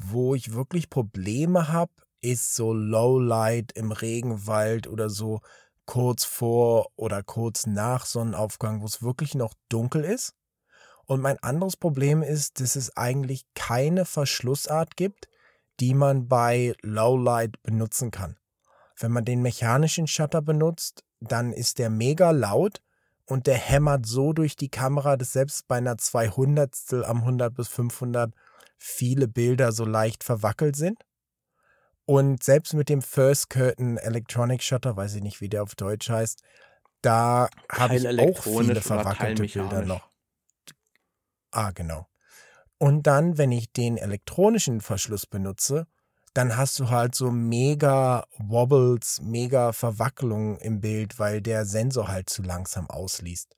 [0.01, 5.41] Wo ich wirklich Probleme habe, ist so Lowlight im Regenwald oder so
[5.85, 10.33] kurz vor oder kurz nach Sonnenaufgang, wo es wirklich noch dunkel ist.
[11.07, 15.29] Und mein anderes Problem ist, dass es eigentlich keine Verschlussart gibt,
[15.79, 18.37] die man bei Lowlight benutzen kann.
[18.99, 22.81] Wenn man den mechanischen Shutter benutzt, dann ist der mega laut
[23.25, 27.67] und der hämmert so durch die Kamera, dass selbst bei einer 200 am 100 bis
[27.69, 28.33] 500
[28.77, 31.03] viele Bilder so leicht verwackelt sind.
[32.05, 36.09] Und selbst mit dem First Curtain Electronic Shutter, weiß ich nicht, wie der auf Deutsch
[36.09, 36.41] heißt,
[37.01, 40.09] da habe ich auch viele verwackelte Bilder noch.
[41.51, 42.07] Ah, genau.
[42.77, 45.87] Und dann, wenn ich den elektronischen Verschluss benutze,
[46.33, 52.29] dann hast du halt so mega Wobbles, mega Verwacklungen im Bild, weil der Sensor halt
[52.29, 53.55] zu langsam ausliest.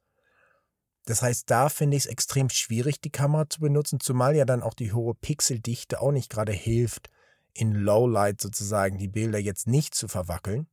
[1.06, 4.64] Das heißt, da finde ich es extrem schwierig, die Kamera zu benutzen, zumal ja dann
[4.64, 7.10] auch die hohe Pixeldichte auch nicht gerade hilft,
[7.54, 10.68] in Lowlight sozusagen die Bilder jetzt nicht zu verwackeln.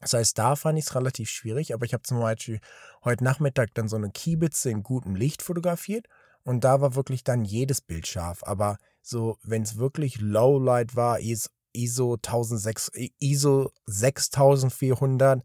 [0.00, 2.60] Das heißt, da fand ich es relativ schwierig, aber ich habe zum Beispiel
[3.04, 6.06] heute Nachmittag dann so eine Kiebitze in gutem Licht fotografiert
[6.44, 8.42] und da war wirklich dann jedes Bild scharf.
[8.44, 15.42] Aber so, wenn es wirklich Lowlight war, IS- ISO 1006, ISO 6400,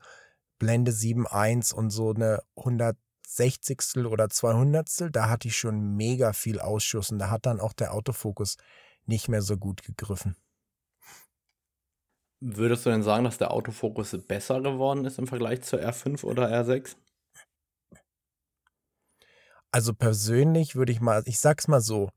[0.59, 7.12] Blende 7.1 und so eine 160 oder 200 da hatte ich schon mega viel Ausschuss
[7.12, 8.57] und da hat dann auch der Autofokus
[9.05, 10.35] nicht mehr so gut gegriffen.
[12.41, 16.49] Würdest du denn sagen, dass der Autofokus besser geworden ist im Vergleich zur R5 oder
[16.49, 16.95] R6?
[19.71, 22.10] Also persönlich würde ich mal, ich sag's mal so,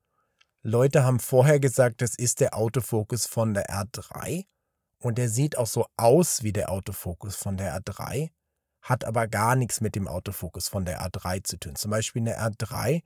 [0.63, 4.47] Leute haben vorher gesagt, das ist der Autofokus von der R3
[4.99, 8.31] und der sieht auch so aus wie der Autofokus von der R3,
[8.81, 11.75] hat aber gar nichts mit dem Autofokus von der R3 zu tun.
[11.75, 13.03] Zum Beispiel eine R3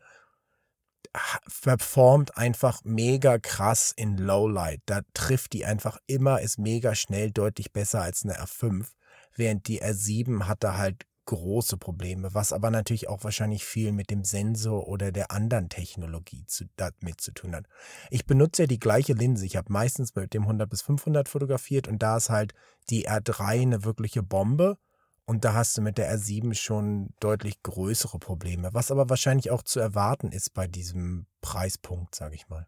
[1.17, 4.83] ha- performt einfach mega krass in Lowlight.
[4.87, 8.87] Da trifft die einfach immer, ist mega schnell, deutlich besser als eine R5.
[9.35, 14.11] Während die R7 hat da halt große Probleme, was aber natürlich auch wahrscheinlich viel mit
[14.11, 17.67] dem Sensor oder der anderen Technologie zu, damit zu tun hat.
[18.11, 19.45] Ich benutze ja die gleiche Linse.
[19.45, 22.55] Ich habe meistens mit dem 100 bis 500 fotografiert und da ist halt
[22.89, 24.79] die R3 eine wirkliche Bombe
[25.27, 29.63] und da hast du mit der R7 schon deutlich größere Probleme, was aber wahrscheinlich auch
[29.63, 32.67] zu erwarten ist bei diesem Preispunkt, sage ich mal.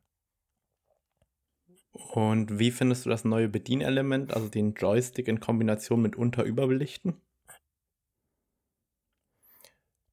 [1.93, 7.21] Und wie findest du das neue Bedienelement, also den Joystick in Kombination mit Unterüberbelichten?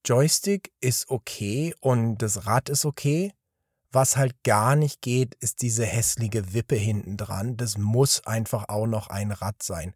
[0.06, 3.34] Joystick ist okay und das Rad ist okay.
[3.92, 7.58] Was halt gar nicht geht, ist diese hässliche Wippe hinten dran.
[7.58, 9.96] Das muss einfach auch noch ein Rad sein.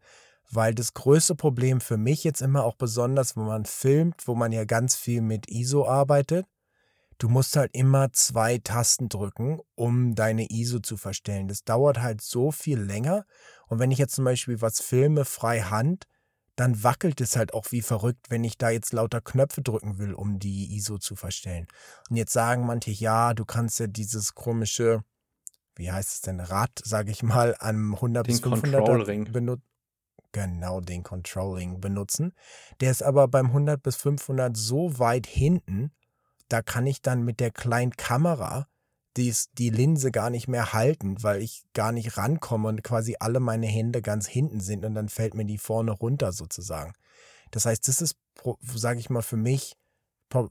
[0.50, 4.52] Weil das größte Problem für mich jetzt immer auch besonders, wenn man filmt, wo man
[4.52, 6.48] ja ganz viel mit ISO arbeitet,
[7.20, 11.48] du musst halt immer zwei Tasten drücken, um deine ISO zu verstellen.
[11.48, 13.26] Das dauert halt so viel länger.
[13.68, 16.08] Und wenn ich jetzt zum Beispiel was filme frei Hand,
[16.60, 20.14] dann wackelt es halt auch wie verrückt, wenn ich da jetzt lauter Knöpfe drücken will,
[20.14, 21.68] um die ISO zu verstellen.
[22.10, 25.06] Und jetzt sagen manche, ja, du kannst ja dieses komische,
[25.76, 29.64] wie heißt es denn, Rad, sage ich mal, am 100 den bis 500 benutzen.
[30.34, 32.34] Genau, den Controlling benutzen.
[32.82, 35.94] Der ist aber beim 100 bis 500 so weit hinten,
[36.50, 38.68] da kann ich dann mit der kleinen Kamera
[39.20, 43.40] dies, die Linse gar nicht mehr halten, weil ich gar nicht rankomme und quasi alle
[43.40, 46.94] meine Hände ganz hinten sind und dann fällt mir die vorne runter sozusagen.
[47.52, 48.16] Das heißt, das ist,
[48.62, 49.76] sage ich mal, für mich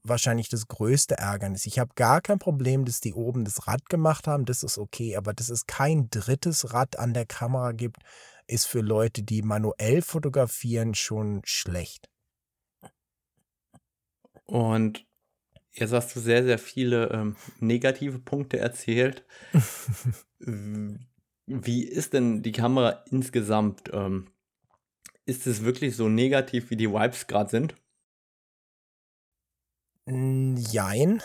[0.03, 1.67] wahrscheinlich das größte Ärgernis.
[1.67, 5.17] Ich habe gar kein Problem, dass die oben das Rad gemacht haben, das ist okay,
[5.17, 8.03] aber dass es kein drittes Rad an der Kamera gibt,
[8.49, 12.09] ist für Leute, die manuell fotografieren, schon schlecht.
[14.47, 15.07] Und
[15.81, 19.25] Jetzt hast du sehr, sehr viele ähm, negative Punkte erzählt.
[21.47, 23.91] wie ist denn die Kamera insgesamt?
[23.93, 24.29] Ähm,
[25.25, 27.75] ist es wirklich so negativ, wie die Vibes gerade sind?
[30.07, 31.23] Jein.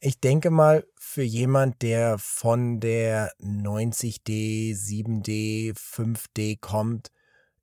[0.00, 7.10] Ich denke mal, für jemand, der von der 90D, 7D, 5D kommt,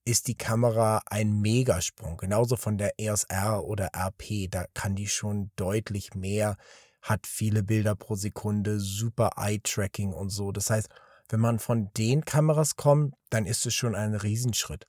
[0.05, 2.17] ist die Kamera ein Megasprung.
[2.17, 4.49] Genauso von der EOS R oder RP.
[4.49, 6.57] Da kann die schon deutlich mehr,
[7.01, 10.51] hat viele Bilder pro Sekunde, super Eye-Tracking und so.
[10.51, 10.89] Das heißt,
[11.29, 14.87] wenn man von den Kameras kommt, dann ist es schon ein Riesenschritt.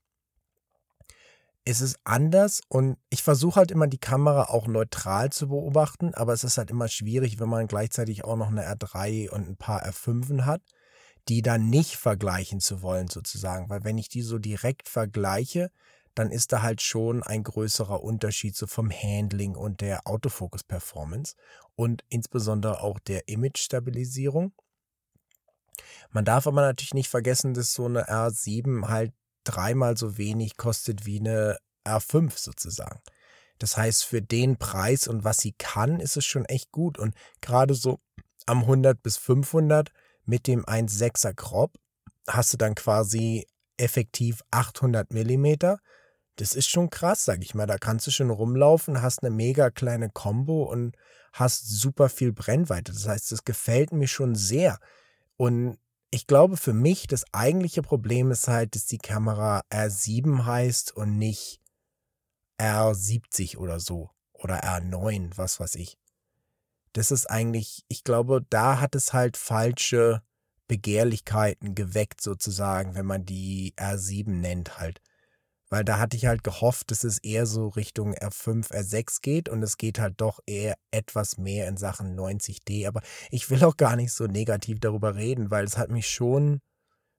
[1.64, 6.32] Es ist anders und ich versuche halt immer die Kamera auch neutral zu beobachten, aber
[6.32, 9.84] es ist halt immer schwierig, wenn man gleichzeitig auch noch eine R3 und ein paar
[9.84, 10.62] R5 hat
[11.28, 15.70] die dann nicht vergleichen zu wollen sozusagen, weil wenn ich die so direkt vergleiche,
[16.14, 21.34] dann ist da halt schon ein größerer Unterschied so vom Handling und der Autofokus-Performance
[21.74, 24.52] und insbesondere auch der Image-Stabilisierung.
[26.10, 29.12] Man darf aber natürlich nicht vergessen, dass so eine R7 halt
[29.44, 33.00] dreimal so wenig kostet wie eine R5 sozusagen.
[33.58, 36.98] Das heißt, für den Preis und was sie kann, ist es schon echt gut.
[36.98, 38.00] Und gerade so
[38.46, 39.92] am 100 bis 500
[40.26, 41.72] mit dem 1,6er Crop
[42.28, 45.78] hast du dann quasi effektiv 800 Millimeter.
[46.36, 47.66] Das ist schon krass, sag ich mal.
[47.66, 50.96] Da kannst du schon rumlaufen, hast eine mega kleine Combo und
[51.32, 52.92] hast super viel Brennweite.
[52.92, 54.78] Das heißt, das gefällt mir schon sehr.
[55.36, 55.78] Und
[56.10, 61.18] ich glaube, für mich das eigentliche Problem ist halt, dass die Kamera R7 heißt und
[61.18, 61.60] nicht
[62.58, 64.10] R70 oder so.
[64.32, 65.96] Oder R9, was weiß ich
[66.96, 70.22] das ist eigentlich, ich glaube, da hat es halt falsche
[70.66, 75.02] Begehrlichkeiten geweckt, sozusagen, wenn man die R7 nennt halt.
[75.68, 79.62] Weil da hatte ich halt gehofft, dass es eher so Richtung R5, R6 geht und
[79.62, 82.88] es geht halt doch eher etwas mehr in Sachen 90D.
[82.88, 86.60] Aber ich will auch gar nicht so negativ darüber reden, weil es hat mich schon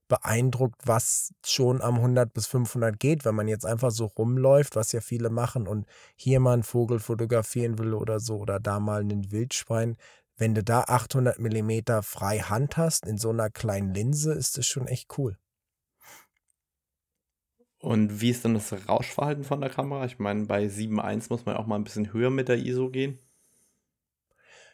[0.07, 4.91] beeindruckt, was schon am 100 bis 500 geht, wenn man jetzt einfach so rumläuft, was
[4.91, 9.01] ja viele machen und hier mal einen Vogel fotografieren will oder so oder da mal
[9.01, 9.97] einen Wildschwein.
[10.35, 14.67] Wenn du da 800 Millimeter frei Hand hast in so einer kleinen Linse, ist das
[14.67, 15.37] schon echt cool.
[17.79, 20.05] Und wie ist dann das Rauschverhalten von der Kamera?
[20.05, 23.19] Ich meine, bei 7.1 muss man auch mal ein bisschen höher mit der ISO gehen.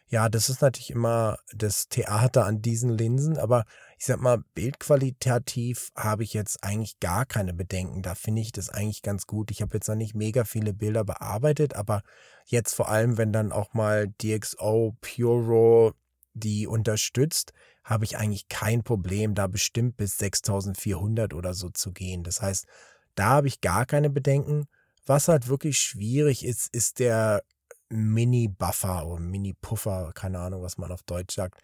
[0.08, 3.64] Ja, das ist natürlich immer das Theater an diesen Linsen, aber
[3.98, 8.02] ich sag mal, bildqualitativ habe ich jetzt eigentlich gar keine Bedenken.
[8.02, 9.50] Da finde ich das eigentlich ganz gut.
[9.50, 12.02] Ich habe jetzt noch nicht mega viele Bilder bearbeitet, aber
[12.46, 15.92] jetzt vor allem, wenn dann auch mal DxO Raw
[16.34, 17.52] die unterstützt,
[17.84, 22.24] habe ich eigentlich kein Problem, da bestimmt bis 6400 oder so zu gehen.
[22.24, 22.66] Das heißt,
[23.14, 24.66] da habe ich gar keine Bedenken.
[25.06, 27.42] Was halt wirklich schwierig ist, ist der
[27.90, 31.60] Mini-Buffer oder Mini-Puffer, keine Ahnung, was man auf Deutsch sagt.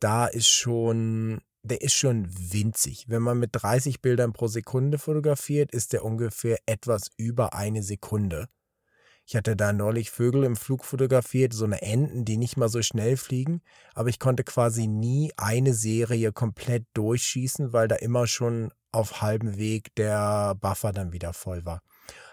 [0.00, 3.06] Da ist schon, der ist schon winzig.
[3.08, 8.48] Wenn man mit 30 Bildern pro Sekunde fotografiert, ist der ungefähr etwas über eine Sekunde.
[9.26, 12.82] Ich hatte da neulich Vögel im Flug fotografiert, so eine Enten, die nicht mal so
[12.82, 13.62] schnell fliegen,
[13.94, 19.56] aber ich konnte quasi nie eine Serie komplett durchschießen, weil da immer schon auf halbem
[19.56, 21.80] Weg der Buffer dann wieder voll war.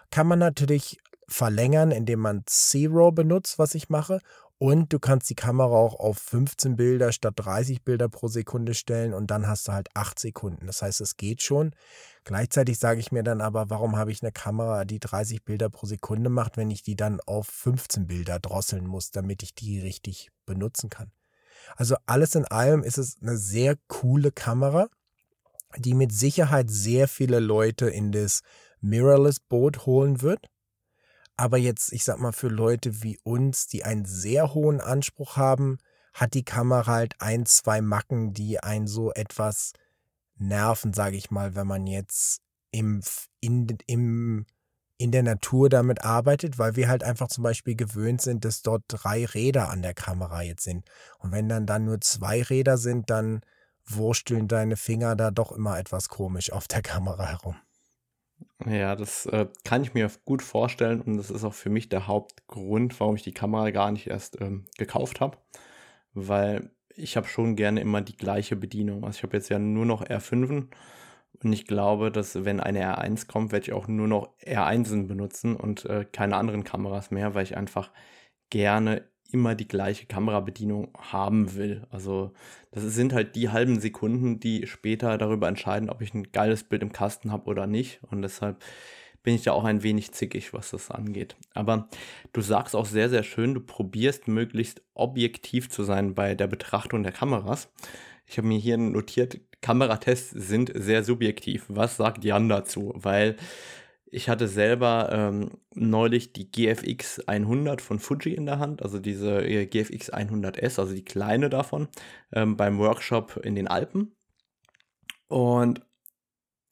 [0.09, 4.19] Kann man natürlich verlängern, indem man Zero benutzt, was ich mache,
[4.61, 9.11] und du kannst die Kamera auch auf 15 Bilder statt 30 Bilder pro Sekunde stellen
[9.11, 10.67] und dann hast du halt 8 Sekunden.
[10.67, 11.73] Das heißt, es geht schon.
[12.25, 15.87] Gleichzeitig sage ich mir dann aber, warum habe ich eine Kamera, die 30 Bilder pro
[15.87, 20.29] Sekunde macht, wenn ich die dann auf 15 Bilder drosseln muss, damit ich die richtig
[20.45, 21.11] benutzen kann.
[21.75, 24.89] Also alles in allem ist es eine sehr coole Kamera,
[25.75, 28.41] die mit Sicherheit sehr viele Leute in das
[28.81, 30.51] Mirrorless-Boot holen wird.
[31.41, 35.79] Aber jetzt, ich sag mal, für Leute wie uns, die einen sehr hohen Anspruch haben,
[36.13, 39.73] hat die Kamera halt ein, zwei Macken, die einen so etwas
[40.35, 43.01] nerven, sage ich mal, wenn man jetzt im,
[43.39, 44.45] in, im,
[44.99, 48.83] in der Natur damit arbeitet, weil wir halt einfach zum Beispiel gewöhnt sind, dass dort
[48.87, 50.85] drei Räder an der Kamera jetzt sind.
[51.17, 53.41] Und wenn dann dann nur zwei Räder sind, dann
[53.83, 57.55] wursteln deine Finger da doch immer etwas komisch auf der Kamera herum.
[58.65, 62.07] Ja, das äh, kann ich mir gut vorstellen und das ist auch für mich der
[62.07, 65.37] Hauptgrund, warum ich die Kamera gar nicht erst ähm, gekauft habe,
[66.13, 69.03] weil ich habe schon gerne immer die gleiche Bedienung.
[69.03, 70.67] Also ich habe jetzt ja nur noch R5
[71.43, 75.55] und ich glaube, dass wenn eine R1 kommt, werde ich auch nur noch R1 benutzen
[75.55, 77.91] und äh, keine anderen Kameras mehr, weil ich einfach
[78.49, 81.85] gerne immer die gleiche Kamerabedienung haben will.
[81.89, 82.31] Also
[82.71, 86.81] das sind halt die halben Sekunden, die später darüber entscheiden, ob ich ein geiles Bild
[86.81, 87.99] im Kasten habe oder nicht.
[88.09, 88.57] Und deshalb
[89.23, 91.35] bin ich da auch ein wenig zickig, was das angeht.
[91.53, 91.89] Aber
[92.33, 97.03] du sagst auch sehr, sehr schön, du probierst möglichst objektiv zu sein bei der Betrachtung
[97.03, 97.69] der Kameras.
[98.25, 101.65] Ich habe mir hier notiert, Kameratests sind sehr subjektiv.
[101.67, 102.93] Was sagt Jan dazu?
[102.95, 103.35] Weil
[104.11, 109.41] ich hatte selber ähm, neulich die GFX 100 von Fuji in der Hand, also diese
[109.41, 111.87] äh, GFX 100S, also die kleine davon,
[112.33, 114.13] ähm, beim Workshop in den Alpen.
[115.27, 115.81] Und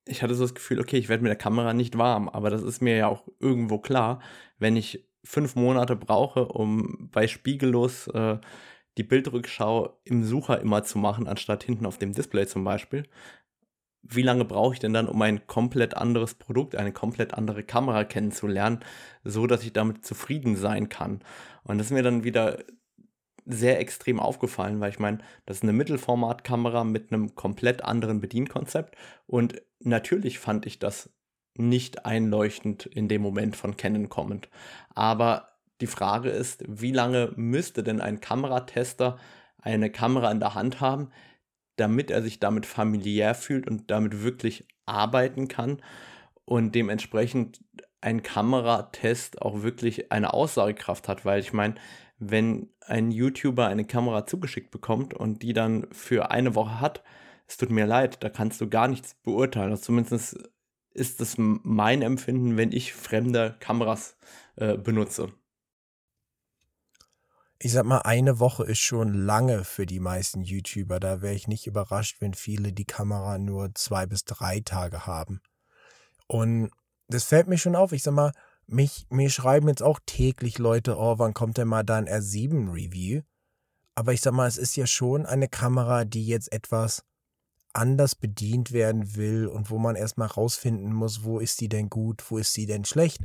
[0.06, 2.62] ich hatte so das Gefühl, okay, ich werde mit der Kamera nicht warm, aber das
[2.62, 4.21] ist mir ja auch irgendwo klar,
[4.58, 8.38] wenn ich fünf Monate brauche, um bei Spiegellos äh,
[8.97, 13.04] die Bildrückschau im Sucher immer zu machen, anstatt hinten auf dem Display zum Beispiel,
[14.02, 18.04] wie lange brauche ich denn dann, um ein komplett anderes Produkt, eine komplett andere Kamera
[18.04, 18.80] kennenzulernen,
[19.24, 21.22] so dass ich damit zufrieden sein kann.
[21.64, 22.60] Und das ist mir dann wieder
[23.46, 28.96] sehr extrem aufgefallen, weil ich meine, das ist eine Mittelformatkamera mit einem komplett anderen Bedienkonzept
[29.26, 31.10] und natürlich fand ich das
[31.56, 34.50] nicht einleuchtend in dem Moment von Canon kommend.
[34.94, 35.50] Aber
[35.82, 39.18] die Frage ist, wie lange müsste denn ein Kameratester
[39.62, 41.10] eine Kamera in der Hand haben,
[41.80, 45.82] damit er sich damit familiär fühlt und damit wirklich arbeiten kann
[46.46, 47.63] und dementsprechend
[48.02, 51.76] ein Kameratest auch wirklich eine Aussagekraft hat, weil ich meine,
[52.18, 57.04] wenn ein YouTuber eine Kamera zugeschickt bekommt und die dann für eine Woche hat,
[57.48, 59.72] es tut mir leid, da kannst du gar nichts beurteilen.
[59.72, 60.38] Also zumindest
[60.94, 64.18] ist das mein Empfinden, wenn ich fremde Kameras
[64.56, 65.32] äh, benutze
[67.62, 71.00] ich sag mal, eine Woche ist schon lange für die meisten YouTuber.
[71.00, 75.41] Da wäre ich nicht überrascht, wenn viele die Kamera nur zwei bis drei Tage haben.
[76.28, 76.72] Und
[77.10, 77.91] das fällt mir schon auf.
[77.91, 78.32] Ich sag mal,
[78.65, 83.24] mich, mir schreiben jetzt auch täglich Leute, oh, wann kommt denn mal dein R7 Review?
[83.93, 87.04] Aber ich sag mal, es ist ja schon eine Kamera, die jetzt etwas
[87.74, 92.24] anders bedient werden will und wo man erstmal rausfinden muss, wo ist die denn gut,
[92.32, 93.19] wo ist sie denn schlecht.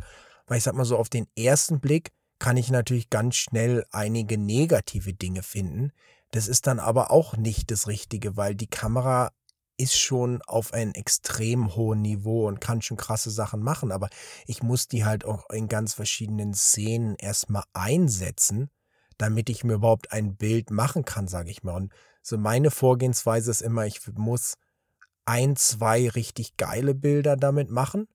[0.46, 2.10] Weil ich sag mal so, auf den ersten Blick
[2.44, 5.92] kann ich natürlich ganz schnell einige negative Dinge finden.
[6.30, 9.32] Das ist dann aber auch nicht das Richtige, weil die Kamera
[9.78, 14.10] ist schon auf einem extrem hohen Niveau und kann schon krasse Sachen machen, aber
[14.46, 18.68] ich muss die halt auch in ganz verschiedenen Szenen erstmal einsetzen,
[19.16, 21.76] damit ich mir überhaupt ein Bild machen kann, sage ich mal.
[21.76, 24.56] Und so meine Vorgehensweise ist immer, ich muss
[25.24, 28.06] ein, zwei richtig geile Bilder damit machen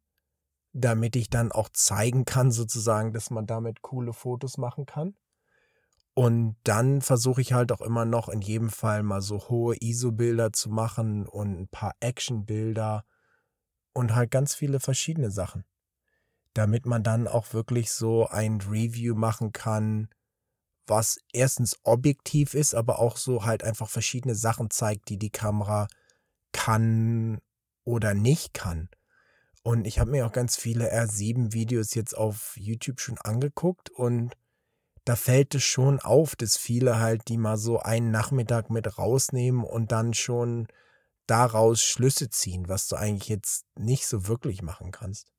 [0.73, 5.15] damit ich dann auch zeigen kann, sozusagen, dass man damit coole Fotos machen kann.
[6.13, 10.51] Und dann versuche ich halt auch immer noch in jedem Fall mal so hohe ISO-Bilder
[10.51, 13.05] zu machen und ein paar Action-Bilder
[13.93, 15.63] und halt ganz viele verschiedene Sachen.
[16.53, 20.09] Damit man dann auch wirklich so ein Review machen kann,
[20.87, 25.87] was erstens objektiv ist, aber auch so halt einfach verschiedene Sachen zeigt, die die Kamera
[26.51, 27.39] kann
[27.85, 28.89] oder nicht kann.
[29.63, 34.33] Und ich habe mir auch ganz viele R7-Videos jetzt auf YouTube schon angeguckt und
[35.05, 39.63] da fällt es schon auf, dass viele halt die mal so einen Nachmittag mit rausnehmen
[39.63, 40.67] und dann schon
[41.25, 45.31] daraus Schlüsse ziehen, was du eigentlich jetzt nicht so wirklich machen kannst.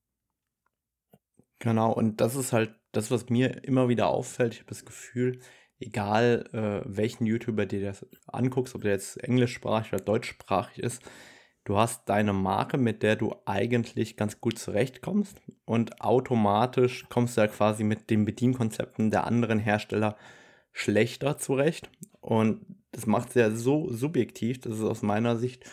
[1.59, 5.41] Genau, und das ist halt das, was mir immer wieder auffällt, ich habe das Gefühl,
[5.79, 11.03] egal äh, welchen YouTuber dir das anguckst, ob der jetzt englischsprachig oder deutschsprachig ist,
[11.65, 17.43] du hast deine Marke, mit der du eigentlich ganz gut zurechtkommst und automatisch kommst du
[17.43, 20.17] ja quasi mit den Bedienkonzepten der anderen Hersteller
[20.73, 21.91] schlechter zurecht.
[22.21, 25.65] Und das macht es ja so subjektiv, dass es aus meiner Sicht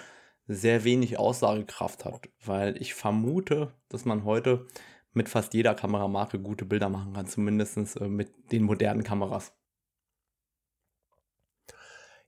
[0.48, 4.66] sehr wenig Aussagekraft hat, weil ich vermute, dass man heute
[5.14, 9.57] mit fast jeder Kameramarke gute Bilder machen kann, zumindest äh, mit den modernen Kameras.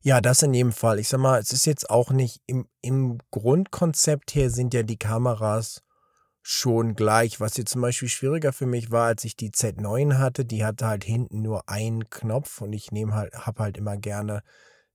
[0.02, 0.98] Ja, das in jedem Fall.
[1.00, 4.98] Ich sag mal, es ist jetzt auch nicht im, im Grundkonzept her sind ja die
[4.98, 5.84] Kameras
[6.42, 7.42] schon gleich.
[7.42, 10.88] Was jetzt zum Beispiel schwieriger für mich war, als ich die Z9 hatte, die hatte
[10.88, 14.42] halt hinten nur einen Knopf und ich nehme halt, habe halt immer gerne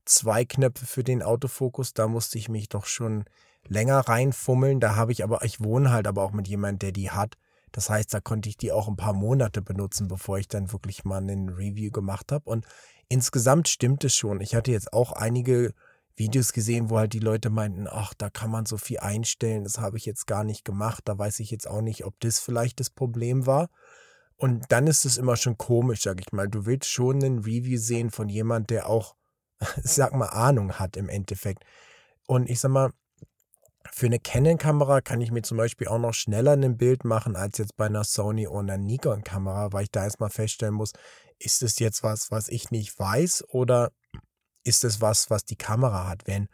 [0.07, 1.93] zwei Knöpfe für den Autofokus.
[1.93, 3.25] Da musste ich mich doch schon
[3.69, 4.81] länger reinfummeln.
[4.81, 7.35] Da habe ich aber, ich wohne halt aber auch mit jemandem, der die hat.
[7.73, 11.05] Das heißt, da konnte ich die auch ein paar Monate benutzen, bevor ich dann wirklich
[11.05, 12.49] mal einen Review gemacht habe.
[12.49, 12.65] Und
[13.09, 14.41] insgesamt stimmt es schon.
[14.41, 15.75] Ich hatte jetzt auch einige
[16.17, 19.79] Videos gesehen, wo halt die Leute meinten, ach, da kann man so viel einstellen, das
[19.79, 22.79] habe ich jetzt gar nicht gemacht, da weiß ich jetzt auch nicht, ob das vielleicht
[22.81, 23.69] das Problem war.
[24.37, 26.49] Und dann ist es immer schon komisch, sag ich mal.
[26.49, 29.17] Du willst schon ein Review sehen von jemand, der auch,
[29.83, 31.65] sag mal, Ahnung hat im Endeffekt.
[32.27, 32.93] Und ich sag mal,
[33.97, 37.59] für eine Canon-Kamera kann ich mir zum Beispiel auch noch schneller ein Bild machen als
[37.59, 40.95] jetzt bei einer Sony oder einer Nikon-Kamera, weil ich da erstmal feststellen muss,
[41.39, 43.93] ist es jetzt was, was ich nicht weiß oder
[44.65, 46.27] ist es was, was die Kamera hat?
[46.27, 46.49] Wenn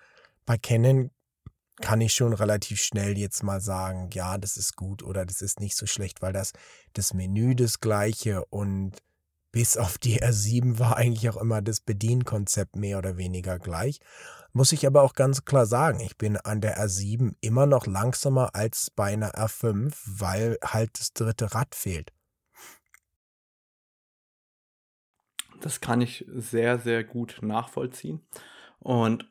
[0.44, 1.12] bei Canon
[1.80, 5.60] kann ich schon relativ schnell jetzt mal sagen, ja, das ist gut oder das ist
[5.60, 6.52] nicht so schlecht, weil das,
[6.92, 8.98] das Menü das gleiche und
[9.52, 14.00] bis auf die R7 war eigentlich auch immer das Bedienkonzept mehr oder weniger gleich.
[14.52, 18.54] Muss ich aber auch ganz klar sagen, ich bin an der R7 immer noch langsamer
[18.54, 22.12] als bei einer R5, weil halt das dritte Rad fehlt.
[25.60, 28.20] Das kann ich sehr, sehr gut nachvollziehen.
[28.78, 29.30] Und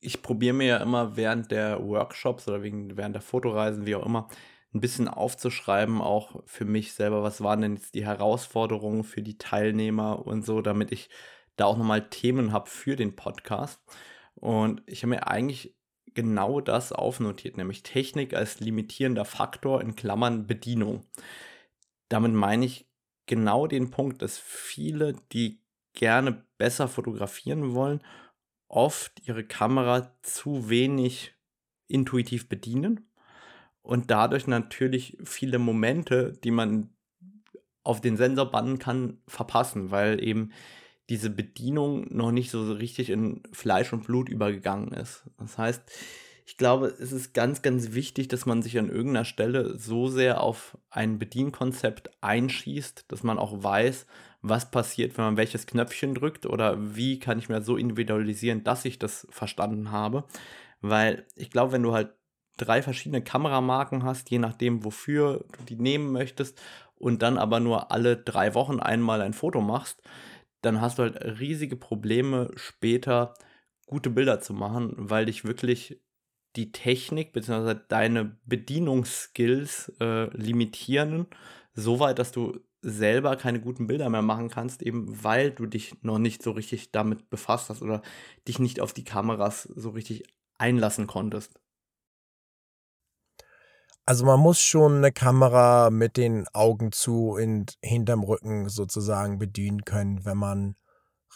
[0.00, 4.28] ich probiere mir ja immer während der Workshops oder während der Fotoreisen, wie auch immer,
[4.76, 9.38] ein bisschen aufzuschreiben, auch für mich selber, was waren denn jetzt die Herausforderungen für die
[9.38, 11.08] Teilnehmer und so, damit ich
[11.56, 13.80] da auch nochmal Themen habe für den Podcast.
[14.34, 15.74] Und ich habe mir eigentlich
[16.14, 21.04] genau das aufnotiert, nämlich Technik als limitierender Faktor in Klammern Bedienung.
[22.08, 22.88] Damit meine ich
[23.26, 25.62] genau den Punkt, dass viele, die
[25.94, 28.02] gerne besser fotografieren wollen,
[28.68, 31.34] oft ihre Kamera zu wenig
[31.88, 33.08] intuitiv bedienen
[33.86, 36.90] und dadurch natürlich viele Momente, die man
[37.84, 40.50] auf den Sensor bannen kann, verpassen, weil eben
[41.08, 45.22] diese Bedienung noch nicht so richtig in Fleisch und Blut übergegangen ist.
[45.38, 45.82] Das heißt,
[46.46, 50.40] ich glaube, es ist ganz, ganz wichtig, dass man sich an irgendeiner Stelle so sehr
[50.40, 54.06] auf ein Bedienkonzept einschießt, dass man auch weiß,
[54.42, 58.84] was passiert, wenn man welches Knöpfchen drückt oder wie kann ich mir so individualisieren, dass
[58.84, 60.24] ich das verstanden habe.
[60.80, 62.12] Weil ich glaube, wenn du halt
[62.56, 66.60] drei verschiedene Kameramarken hast, je nachdem, wofür du die nehmen möchtest,
[66.98, 70.02] und dann aber nur alle drei Wochen einmal ein Foto machst,
[70.62, 73.34] dann hast du halt riesige Probleme später
[73.86, 76.00] gute Bilder zu machen, weil dich wirklich
[76.56, 77.76] die Technik bzw.
[77.88, 81.26] deine Bedienungsskills äh, limitieren,
[81.74, 86.18] soweit, dass du selber keine guten Bilder mehr machen kannst, eben weil du dich noch
[86.18, 88.02] nicht so richtig damit befasst hast oder
[88.48, 90.24] dich nicht auf die Kameras so richtig
[90.58, 91.60] einlassen konntest.
[94.08, 99.84] Also man muss schon eine Kamera mit den Augen zu und hinterm Rücken sozusagen bedienen
[99.84, 100.76] können, wenn man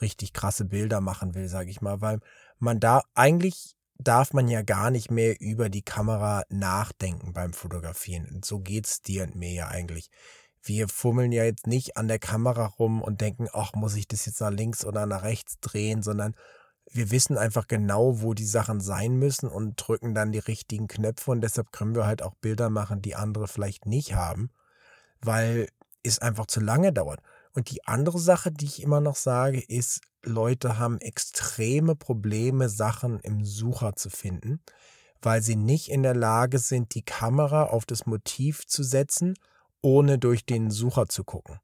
[0.01, 2.21] richtig krasse Bilder machen will, sage ich mal, weil
[2.61, 8.29] man da eigentlich darf man ja gar nicht mehr über die Kamera nachdenken beim Fotografieren.
[8.33, 10.09] Und so geht's dir und mir ja eigentlich.
[10.63, 14.27] Wir fummeln ja jetzt nicht an der Kamera rum und denken, ach, muss ich das
[14.27, 16.35] jetzt nach links oder nach rechts drehen, sondern
[16.93, 21.31] wir wissen einfach genau, wo die Sachen sein müssen und drücken dann die richtigen Knöpfe
[21.31, 24.51] und deshalb können wir halt auch Bilder machen, die andere vielleicht nicht haben,
[25.21, 25.69] weil
[26.03, 27.21] es einfach zu lange dauert.
[27.53, 33.21] Und die andere Sache, die ich immer noch sage, ist, Leute haben extreme Probleme, Sachen
[33.21, 34.61] im Sucher zu finden,
[35.23, 39.35] weil sie nicht in der Lage sind, die Kamera auf das Motiv zu setzen,
[39.83, 41.59] ohne durch den Sucher zu gucken.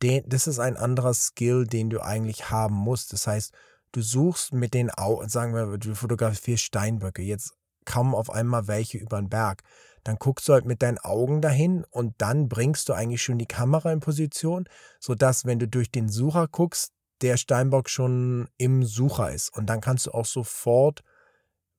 [0.00, 3.12] das ist ein anderer Skill, den du eigentlich haben musst.
[3.12, 3.52] Das heißt,
[3.92, 8.98] du suchst mit den Augen, sagen wir, du fotografierst Steinböcke, jetzt kommen auf einmal welche
[8.98, 9.62] über den Berg.
[10.04, 13.46] Dann guckst du halt mit deinen Augen dahin und dann bringst du eigentlich schon die
[13.46, 14.68] Kamera in Position,
[14.98, 19.56] sodass, wenn du durch den Sucher guckst, der Steinbock schon im Sucher ist.
[19.56, 21.04] Und dann kannst du auch sofort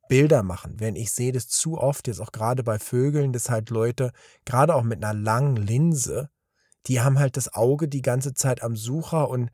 [0.07, 0.79] Bilder machen.
[0.79, 4.11] Wenn ich sehe das zu oft, jetzt auch gerade bei Vögeln, dass halt Leute,
[4.45, 6.29] gerade auch mit einer langen Linse,
[6.87, 9.49] die haben halt das Auge die ganze Zeit am Sucher und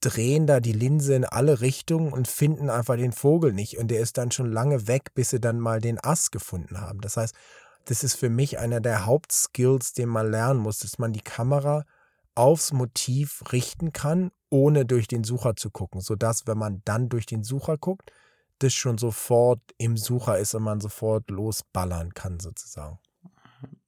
[0.00, 3.78] drehen da die Linse in alle Richtungen und finden einfach den Vogel nicht.
[3.78, 7.00] Und der ist dann schon lange weg, bis sie dann mal den Ass gefunden haben.
[7.00, 7.34] Das heißt,
[7.86, 11.84] das ist für mich einer der Hauptskills, den man lernen muss, dass man die Kamera
[12.34, 17.26] aufs Motiv richten kann, ohne durch den Sucher zu gucken, sodass, wenn man dann durch
[17.26, 18.12] den Sucher guckt,
[18.60, 22.98] das schon sofort im Sucher ist und man sofort losballern kann, sozusagen.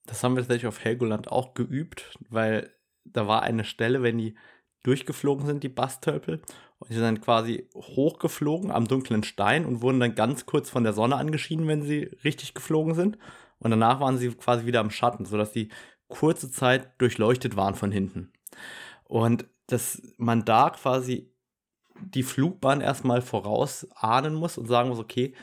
[0.07, 2.71] Das haben wir tatsächlich auf Helgoland auch geübt, weil
[3.05, 4.37] da war eine Stelle, wenn die
[4.83, 6.41] durchgeflogen sind, die Bastölpel,
[6.79, 10.95] und die sind quasi hochgeflogen am dunklen Stein und wurden dann ganz kurz von der
[10.95, 13.19] Sonne angeschieden, wenn sie richtig geflogen sind.
[13.59, 15.69] Und danach waren sie quasi wieder im Schatten, sodass sie
[16.09, 18.33] kurze Zeit durchleuchtet waren von hinten.
[19.05, 21.33] Und dass man da quasi
[22.01, 25.35] die Flugbahn erstmal vorausahnen muss und sagen muss, okay,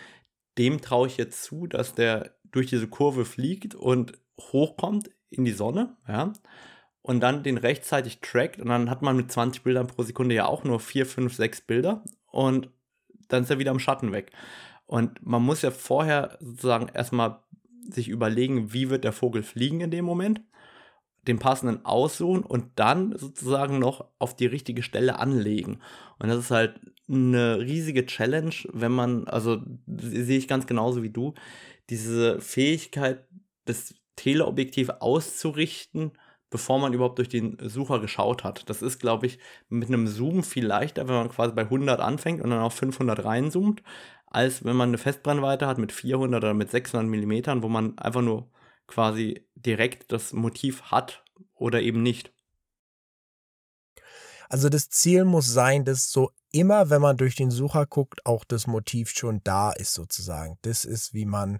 [0.58, 5.52] dem traue ich jetzt zu, dass der durch diese Kurve fliegt und hochkommt in die
[5.52, 6.34] Sonne, ja,
[7.08, 10.46] und dann den rechtzeitig trackt und dann hat man mit 20 Bildern pro Sekunde ja
[10.46, 12.70] auch nur 4, 5, 6 Bilder und
[13.30, 14.32] dann ist er wieder im Schatten weg.
[14.88, 17.40] Und man muss ja vorher sozusagen erstmal
[17.90, 20.42] sich überlegen, wie wird der Vogel fliegen in dem Moment
[21.30, 25.80] den passenden aussuchen und dann sozusagen noch auf die richtige Stelle anlegen.
[26.20, 26.78] Und das ist halt
[27.08, 31.36] eine riesige Challenge, wenn man, also sehe ich ganz genauso wie du,
[31.90, 33.26] diese Fähigkeit,
[33.64, 36.12] das Teleobjektiv auszurichten,
[36.50, 38.70] bevor man überhaupt durch den Sucher geschaut hat.
[38.70, 39.40] Das ist, glaube ich,
[39.70, 43.24] mit einem Zoom viel leichter, wenn man quasi bei 100 anfängt und dann auf 500
[43.24, 43.84] reinzoomt,
[44.28, 48.22] als wenn man eine Festbrennweite hat mit 400 oder mit 600 Millimetern, wo man einfach
[48.22, 48.50] nur
[48.88, 51.24] quasi direkt das Motiv hat
[51.56, 52.32] oder eben nicht.
[54.50, 58.46] Also das Ziel muss sein, dass so immer, wenn man durch den Sucher guckt, auch
[58.46, 60.58] das Motiv schon da ist sozusagen.
[60.62, 61.60] Das ist, wie man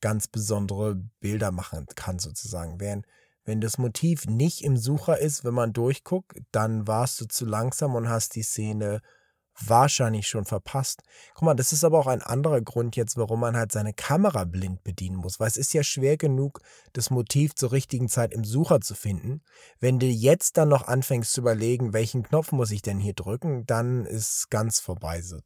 [0.00, 2.80] ganz besondere Bilder machen kann sozusagen.
[2.80, 3.06] Wenn,
[3.46, 7.94] wenn das Motiv nicht im Sucher ist, wenn man durchguckt, dann warst du zu langsam
[7.94, 9.00] und hast die Szene
[9.64, 11.02] wahrscheinlich schon verpasst.
[11.34, 14.44] Guck mal, das ist aber auch ein anderer Grund jetzt, warum man halt seine Kamera
[14.44, 16.60] blind bedienen muss, weil es ist ja schwer genug,
[16.92, 19.42] das Motiv zur richtigen Zeit im Sucher zu finden.
[19.80, 23.64] Wenn du jetzt dann noch anfängst zu überlegen, welchen Knopf muss ich denn hier drücken,
[23.66, 25.22] dann ist ganz vorbei.
[25.22, 25.38] So.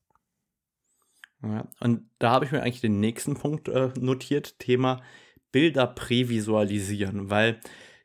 [1.43, 5.03] Ja, und da habe ich mir eigentlich den nächsten Punkt äh, notiert, Thema
[5.53, 7.61] Bilder prävisualisieren, weil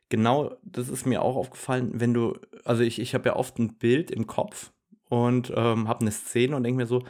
[0.08, 3.76] genau das ist mir auch aufgefallen, wenn du, also ich, ich habe ja oft ein
[3.78, 4.72] Bild im Kopf
[5.08, 7.04] und ähm, habe eine Szene und denke mir so,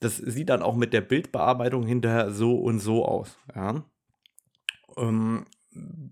[0.00, 3.38] das sieht dann auch mit der Bildbearbeitung hinterher so und so aus.
[3.54, 3.84] Ja?
[4.96, 5.46] Ähm,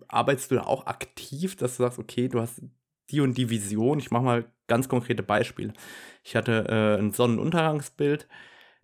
[0.08, 2.62] arbeitest du da auch aktiv, dass du sagst, okay, du hast
[3.10, 3.98] die und die Vision.
[3.98, 5.72] Ich mache mal ganz konkrete Beispiele.
[6.22, 8.26] Ich hatte äh, ein Sonnenuntergangsbild,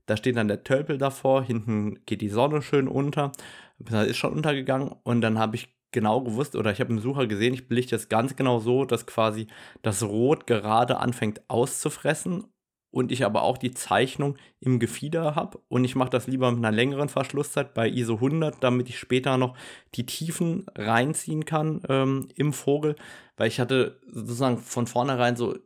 [0.07, 3.33] da steht dann der Tölpel davor, hinten geht die Sonne schön unter,
[3.79, 7.55] ist schon untergegangen und dann habe ich genau gewusst oder ich habe im Sucher gesehen,
[7.55, 9.47] ich belichte es ganz genau so, dass quasi
[9.83, 12.45] das Rot gerade anfängt auszufressen
[12.91, 16.59] und ich aber auch die Zeichnung im Gefieder habe und ich mache das lieber mit
[16.65, 19.57] einer längeren Verschlusszeit bei ISO 100, damit ich später noch
[19.95, 22.97] die Tiefen reinziehen kann ähm, im Vogel,
[23.37, 25.57] weil ich hatte sozusagen von vornherein so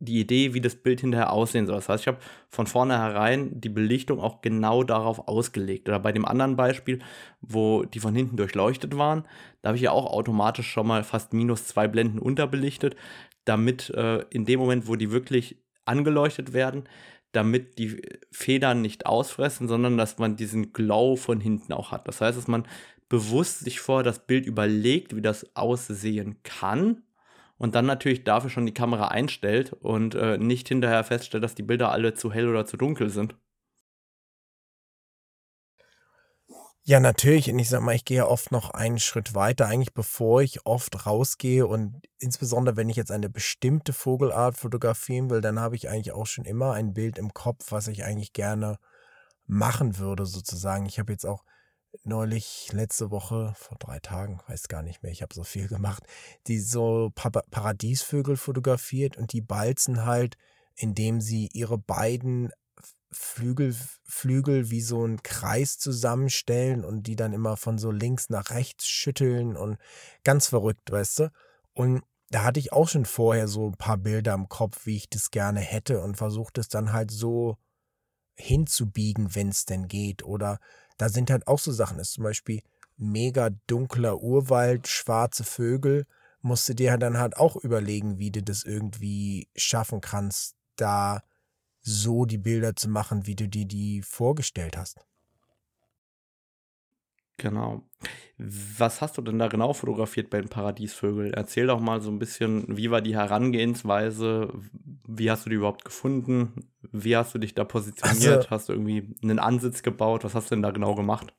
[0.00, 1.76] die Idee, wie das Bild hinterher aussehen soll.
[1.76, 2.18] Das heißt, ich habe
[2.48, 5.88] von vornherein die Belichtung auch genau darauf ausgelegt.
[5.88, 7.00] Oder bei dem anderen Beispiel,
[7.40, 9.24] wo die von hinten durchleuchtet waren,
[9.60, 12.94] da habe ich ja auch automatisch schon mal fast minus zwei Blenden unterbelichtet,
[13.44, 16.84] damit äh, in dem Moment, wo die wirklich angeleuchtet werden,
[17.32, 22.06] damit die Federn nicht ausfressen, sondern dass man diesen Glow von hinten auch hat.
[22.06, 22.66] Das heißt, dass man
[23.08, 27.02] bewusst sich vor das Bild überlegt, wie das aussehen kann
[27.58, 31.62] und dann natürlich dafür schon die Kamera einstellt und äh, nicht hinterher feststellt, dass die
[31.62, 33.36] Bilder alle zu hell oder zu dunkel sind.
[36.88, 37.50] Ja, natürlich.
[37.50, 41.04] Und ich sag mal, ich gehe oft noch einen Schritt weiter, eigentlich bevor ich oft
[41.04, 46.12] rausgehe und insbesondere wenn ich jetzt eine bestimmte Vogelart fotografieren will, dann habe ich eigentlich
[46.12, 48.78] auch schon immer ein Bild im Kopf, was ich eigentlich gerne
[49.46, 50.86] machen würde, sozusagen.
[50.86, 51.44] Ich habe jetzt auch
[52.04, 56.02] neulich, letzte Woche, vor drei Tagen, weiß gar nicht mehr, ich habe so viel gemacht,
[56.46, 60.36] die so pa Paradiesvögel fotografiert und die balzen halt,
[60.74, 62.50] indem sie ihre beiden
[63.10, 63.74] Flügel,
[64.04, 68.86] Flügel wie so einen Kreis zusammenstellen und die dann immer von so links nach rechts
[68.86, 69.78] schütteln und
[70.24, 71.32] ganz verrückt, weißt du?
[71.72, 75.08] Und da hatte ich auch schon vorher so ein paar Bilder im Kopf, wie ich
[75.08, 77.56] das gerne hätte und versucht es dann halt so
[78.38, 80.24] hinzubiegen, wenn es denn geht.
[80.24, 80.58] Oder
[80.96, 82.62] da sind halt auch so Sachen, ist zum Beispiel
[82.96, 86.06] mega dunkler Urwald, schwarze Vögel,
[86.40, 91.22] musst du dir halt dann halt auch überlegen, wie du das irgendwie schaffen kannst, da
[91.80, 95.04] so die Bilder zu machen, wie du dir die vorgestellt hast.
[97.38, 97.82] Genau.
[98.36, 101.32] Was hast du denn da genau fotografiert bei den Paradiesvögeln?
[101.32, 104.52] Erzähl doch mal so ein bisschen, wie war die Herangehensweise?
[105.06, 106.68] Wie hast du die überhaupt gefunden?
[106.92, 108.36] Wie hast du dich da positioniert?
[108.36, 110.24] Also, hast du irgendwie einen Ansitz gebaut?
[110.24, 111.34] Was hast du denn da genau gemacht?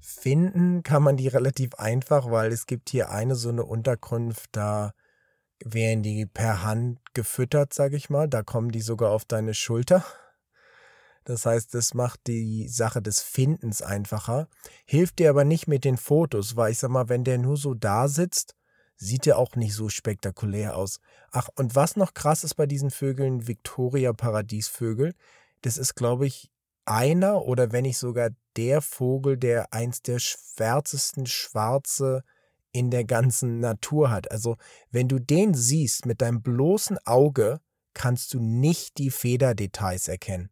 [0.00, 4.92] Finden kann man die relativ einfach, weil es gibt hier eine so eine Unterkunft, da
[5.64, 8.28] werden die per Hand gefüttert, sag ich mal.
[8.28, 10.04] Da kommen die sogar auf deine Schulter.
[11.26, 14.48] Das heißt, das macht die Sache des Findens einfacher,
[14.84, 17.74] hilft dir aber nicht mit den Fotos, weil ich sag mal, wenn der nur so
[17.74, 18.54] da sitzt,
[18.96, 21.00] sieht der auch nicht so spektakulär aus.
[21.32, 25.14] Ach, und was noch krass ist bei diesen Vögeln, Victoria Paradiesvögel,
[25.62, 26.52] das ist, glaube ich,
[26.84, 32.22] einer oder wenn nicht sogar der Vogel, der eins der schwärzesten Schwarze
[32.70, 34.30] in der ganzen Natur hat.
[34.30, 34.58] Also,
[34.92, 37.60] wenn du den siehst mit deinem bloßen Auge,
[37.94, 40.50] kannst du nicht die Federdetails erkennen.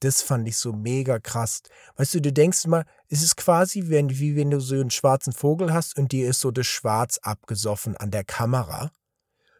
[0.00, 1.62] Das fand ich so mega krass.
[1.96, 5.32] Weißt du, du denkst mal, es ist quasi wenn, wie wenn du so einen schwarzen
[5.32, 8.92] Vogel hast und dir ist so das Schwarz abgesoffen an der Kamera.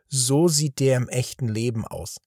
[0.09, 2.19] So sieht der im echten Leben aus.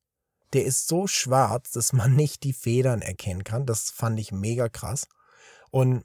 [0.54, 3.66] Der ist so schwarz, dass man nicht die Federn erkennen kann.
[3.66, 5.08] Das fand ich mega krass.
[5.70, 6.04] Und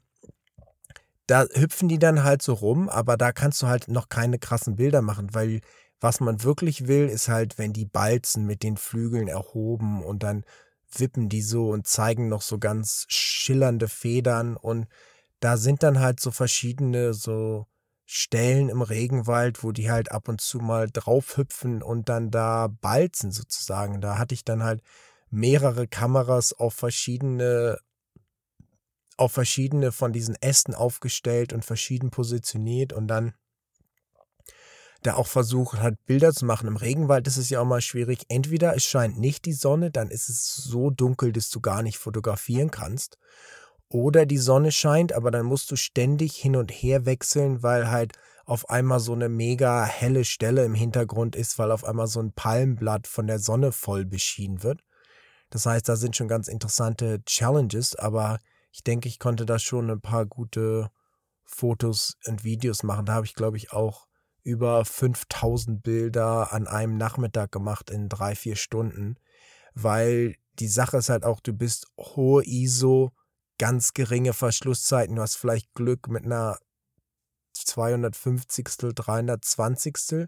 [1.27, 4.77] da hüpfen die dann halt so rum, aber da kannst du halt noch keine krassen
[4.77, 5.59] Bilder machen, weil
[5.99, 10.45] was man wirklich will, ist halt, wenn die Balzen mit den Flügeln erhoben und dann
[10.91, 14.87] wippen die so und zeigen noch so ganz schillernde Federn und
[15.39, 17.67] da sind dann halt so verschiedene so
[18.09, 23.31] Stellen im Regenwald, wo die halt ab und zu mal draufhüpfen und dann da balzen
[23.31, 23.99] sozusagen.
[23.99, 24.81] Da hatte ich dann halt
[25.29, 27.79] mehrere Kameras auf verschiedene
[29.17, 33.33] auf verschiedene von diesen Ästen aufgestellt und verschieden positioniert und dann
[35.03, 36.67] da auch versucht hat, Bilder zu machen.
[36.67, 38.25] Im Regenwald ist es ja auch mal schwierig.
[38.29, 41.97] Entweder es scheint nicht die Sonne, dann ist es so dunkel, dass du gar nicht
[41.97, 43.17] fotografieren kannst.
[43.89, 48.13] Oder die Sonne scheint, aber dann musst du ständig hin und her wechseln, weil halt
[48.45, 52.33] auf einmal so eine mega helle Stelle im Hintergrund ist, weil auf einmal so ein
[52.33, 54.81] Palmblatt von der Sonne voll beschienen wird.
[55.49, 58.39] Das heißt, da sind schon ganz interessante Challenges, aber
[58.71, 60.89] ich denke, ich konnte da schon ein paar gute
[61.45, 63.05] Fotos und Videos machen.
[63.05, 64.06] Da habe ich, glaube ich, auch
[64.47, 69.17] über 5000 Bilder an einem Nachmittag gemacht in drei, vier Stunden,
[69.73, 73.11] weil die Sache ist halt auch, du bist hohe ISO,
[73.59, 76.57] ganz geringe Verschlusszeiten, du hast vielleicht Glück mit einer
[77.53, 78.65] 250.
[78.95, 80.27] 320.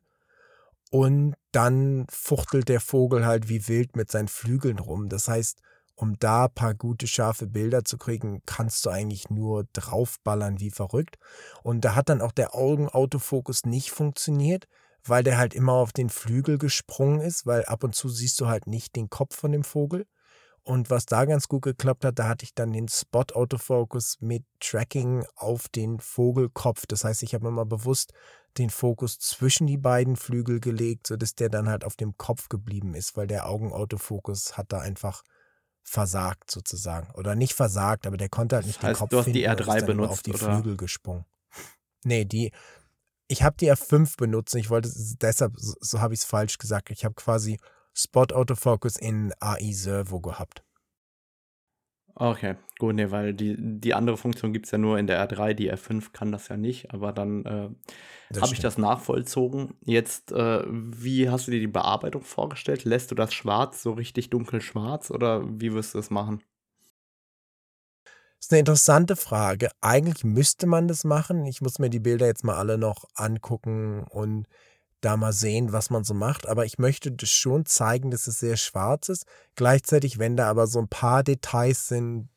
[0.92, 5.08] Und dann fuchtelt der Vogel halt wie wild mit seinen Flügeln rum.
[5.08, 5.62] Das heißt,
[6.00, 10.72] um da ein paar gute, scharfe Bilder zu kriegen, kannst du eigentlich nur draufballern wie
[10.72, 11.18] verrückt.
[11.62, 14.68] Und da hat dann auch der Augenautofokus nicht funktioniert,
[15.04, 18.48] weil der halt immer auf den Flügel gesprungen ist, weil ab und zu siehst du
[18.48, 20.06] halt nicht den Kopf von dem Vogel.
[20.64, 25.26] Und was da ganz gut geklappt hat, da hatte ich dann den Spot-Autofokus mit Tracking
[25.36, 26.86] auf den Vogelkopf.
[26.86, 28.14] Das heißt, ich habe immer bewusst
[28.58, 32.94] den Fokus zwischen die beiden Flügel gelegt, sodass der dann halt auf dem Kopf geblieben
[32.94, 35.24] ist, weil der Augenautofokus hat da einfach
[35.90, 37.12] versagt sozusagen.
[37.16, 39.40] Oder nicht versagt, aber der konnte halt nicht das heißt, den Kopf du hast finden,
[39.40, 40.54] die R3 benutzt, auf die oder?
[40.54, 41.26] Flügel gesprungen.
[42.06, 42.52] Nee, die,
[43.28, 44.56] ich habe die R5 benutzt.
[44.56, 46.92] Ich wollte, deshalb, so, so habe ich es falsch gesagt.
[46.92, 47.60] Ich habe quasi
[47.94, 50.64] Spot Autofocus in AI Servo gehabt.
[52.22, 55.54] Okay, gut, nee, weil die, die andere Funktion gibt es ja nur in der R3,
[55.54, 57.70] die R5 kann das ja nicht, aber dann äh,
[58.42, 59.76] habe ich das nachvollzogen.
[59.86, 62.84] Jetzt, äh, wie hast du dir die Bearbeitung vorgestellt?
[62.84, 66.44] Lässt du das schwarz, so richtig dunkel schwarz oder wie wirst du das machen?
[68.04, 69.70] Das ist eine interessante Frage.
[69.80, 71.46] Eigentlich müsste man das machen.
[71.46, 74.46] Ich muss mir die Bilder jetzt mal alle noch angucken und
[75.02, 76.48] da mal sehen, was man so macht.
[76.48, 79.26] Aber ich möchte das schon zeigen, dass es sehr schwarz ist.
[79.56, 82.30] Gleichzeitig, wenn da aber so ein paar Details sind,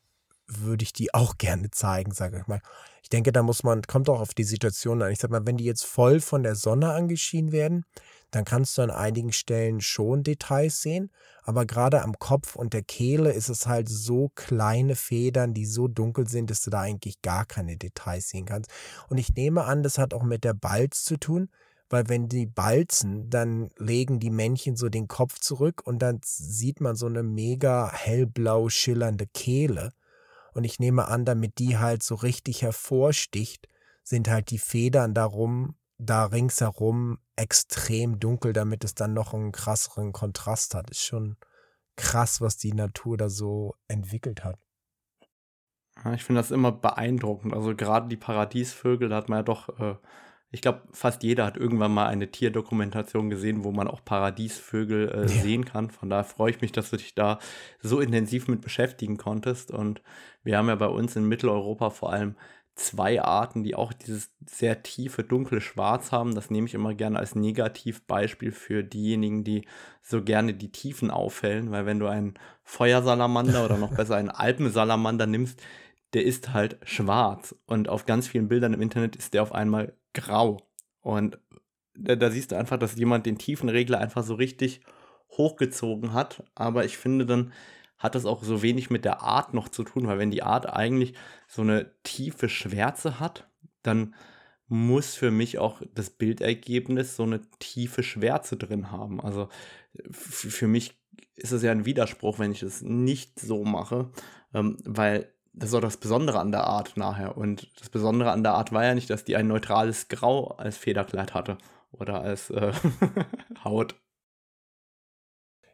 [0.47, 2.61] würde ich die auch gerne zeigen, sage ich mal.
[3.01, 5.11] Ich denke, da muss man, kommt auch auf die Situation an.
[5.11, 7.83] Ich sag mal, wenn die jetzt voll von der Sonne angeschienen werden,
[8.31, 11.11] dann kannst du an einigen Stellen schon Details sehen.
[11.43, 15.89] Aber gerade am Kopf und der Kehle ist es halt so kleine Federn, die so
[15.89, 18.71] dunkel sind, dass du da eigentlich gar keine Details sehen kannst.
[19.09, 21.49] Und ich nehme an, das hat auch mit der Balz zu tun
[21.89, 26.81] weil wenn die balzen, dann legen die Männchen so den Kopf zurück und dann sieht
[26.81, 29.91] man so eine mega hellblau schillernde Kehle.
[30.53, 33.67] Und ich nehme an, damit die halt so richtig hervorsticht,
[34.03, 40.11] sind halt die Federn darum, da ringsherum extrem dunkel, damit es dann noch einen krasseren
[40.11, 40.89] Kontrast hat.
[40.89, 41.37] Ist schon
[41.95, 44.59] krass, was die Natur da so entwickelt hat.
[46.13, 47.53] ich finde das immer beeindruckend.
[47.53, 49.95] Also gerade die Paradiesvögel, da hat man ja doch äh,
[50.53, 55.21] ich glaube, fast jeder hat irgendwann mal eine Tierdokumentation gesehen, wo man auch Paradiesvögel äh,
[55.21, 55.27] ja.
[55.27, 55.89] sehen kann.
[55.89, 57.39] Von daher freue ich mich, dass du dich da
[57.81, 59.71] so intensiv mit beschäftigen konntest.
[59.71, 60.03] Und
[60.43, 62.35] wir haben ja bei uns in Mitteleuropa vor allem
[62.75, 66.35] zwei Arten, die auch dieses sehr tiefe, dunkle Schwarz haben.
[66.35, 69.65] Das nehme ich immer gerne als Negativbeispiel für diejenigen, die
[70.03, 75.25] so gerne die Tiefen aufhellen, weil wenn du einen Feuersalamander oder noch besser einen Alpensalamander
[75.25, 75.63] nimmst,
[76.13, 79.93] der ist halt schwarz und auf ganz vielen Bildern im Internet ist der auf einmal
[80.13, 80.57] grau.
[81.01, 81.39] Und
[81.95, 84.81] da, da siehst du einfach, dass jemand den Tiefenregler einfach so richtig
[85.29, 86.43] hochgezogen hat.
[86.55, 87.53] Aber ich finde, dann
[87.97, 90.67] hat das auch so wenig mit der Art noch zu tun, weil wenn die Art
[90.71, 91.13] eigentlich
[91.47, 93.47] so eine tiefe Schwärze hat,
[93.81, 94.15] dann
[94.67, 99.21] muss für mich auch das Bildergebnis so eine tiefe Schwärze drin haben.
[99.21, 99.49] Also
[100.11, 100.99] für mich
[101.35, 104.11] ist es ja ein Widerspruch, wenn ich es nicht so mache,
[104.53, 107.37] ähm, weil das ist auch das Besondere an der Art nachher.
[107.37, 110.77] Und das Besondere an der Art war ja nicht, dass die ein neutrales Grau als
[110.77, 111.57] Federkleid hatte
[111.91, 112.73] oder als äh,
[113.63, 113.95] Haut.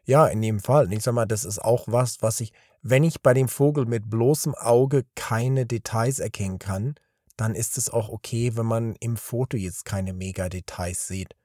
[0.04, 0.92] Ja, in dem Fall.
[0.92, 2.52] Ich sag mal, das ist auch was, was ich,
[2.82, 6.94] wenn ich bei dem Vogel mit bloßem Auge keine Details erkennen kann,
[7.36, 11.36] dann ist es auch okay, wenn man im Foto jetzt keine Mega-Details sieht,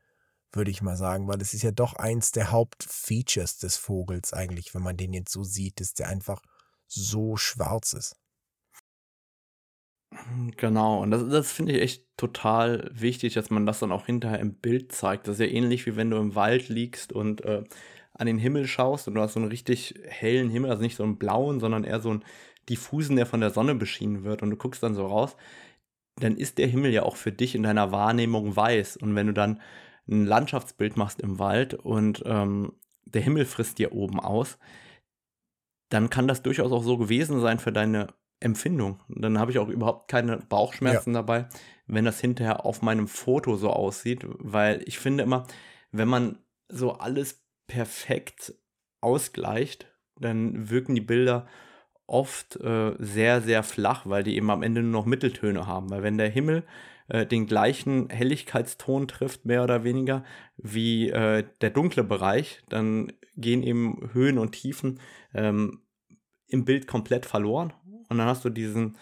[0.51, 4.73] würde ich mal sagen, weil es ist ja doch eins der Hauptfeatures des Vogels eigentlich,
[4.73, 6.41] wenn man den jetzt so sieht, dass der einfach
[6.88, 8.15] so schwarz ist.
[10.57, 14.39] Genau, und das, das finde ich echt total wichtig, dass man das dann auch hinterher
[14.39, 15.28] im Bild zeigt.
[15.28, 17.63] Das ist ja ähnlich wie wenn du im Wald liegst und äh,
[18.13, 21.03] an den Himmel schaust und du hast so einen richtig hellen Himmel, also nicht so
[21.03, 22.24] einen blauen, sondern eher so einen
[22.70, 25.36] diffusen, der von der Sonne beschienen wird und du guckst dann so raus,
[26.18, 28.97] dann ist der Himmel ja auch für dich in deiner Wahrnehmung weiß.
[28.97, 29.61] Und wenn du dann
[30.09, 32.74] ein Landschaftsbild machst im Wald und ähm,
[33.05, 34.57] der Himmel frisst dir oben aus,
[35.89, 38.07] dann kann das durchaus auch so gewesen sein für deine
[38.45, 39.01] Empfindung.
[39.09, 41.21] Dann habe ich auch überhaupt keine Bauchschmerzen ja.
[41.21, 41.47] dabei,
[41.87, 45.47] wenn das hinterher auf meinem Foto so aussieht, weil ich finde immer,
[45.91, 46.37] wenn man
[46.69, 48.53] so alles perfekt
[49.01, 49.87] ausgleicht,
[50.19, 51.47] dann wirken die Bilder
[52.07, 55.89] oft äh, sehr, sehr flach, weil die eben am Ende nur noch Mitteltöne haben.
[55.89, 56.63] Weil wenn der Himmel
[57.07, 60.23] äh, den gleichen Helligkeitston trifft, mehr oder weniger,
[60.57, 64.99] wie äh, der dunkle Bereich, dann gehen eben Höhen und Tiefen
[65.33, 65.81] ähm,
[66.47, 67.73] im Bild komplett verloren.
[68.16, 68.97] Und dann hast du diesen,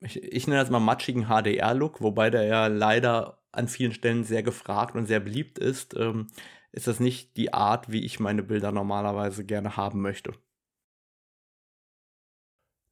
[0.00, 4.42] ich, ich nenne das mal matschigen HDR-Look, wobei der ja leider an vielen Stellen sehr
[4.42, 5.94] gefragt und sehr beliebt ist.
[5.96, 6.28] Ähm,
[6.70, 10.32] ist das nicht die Art, wie ich meine Bilder normalerweise gerne haben möchte.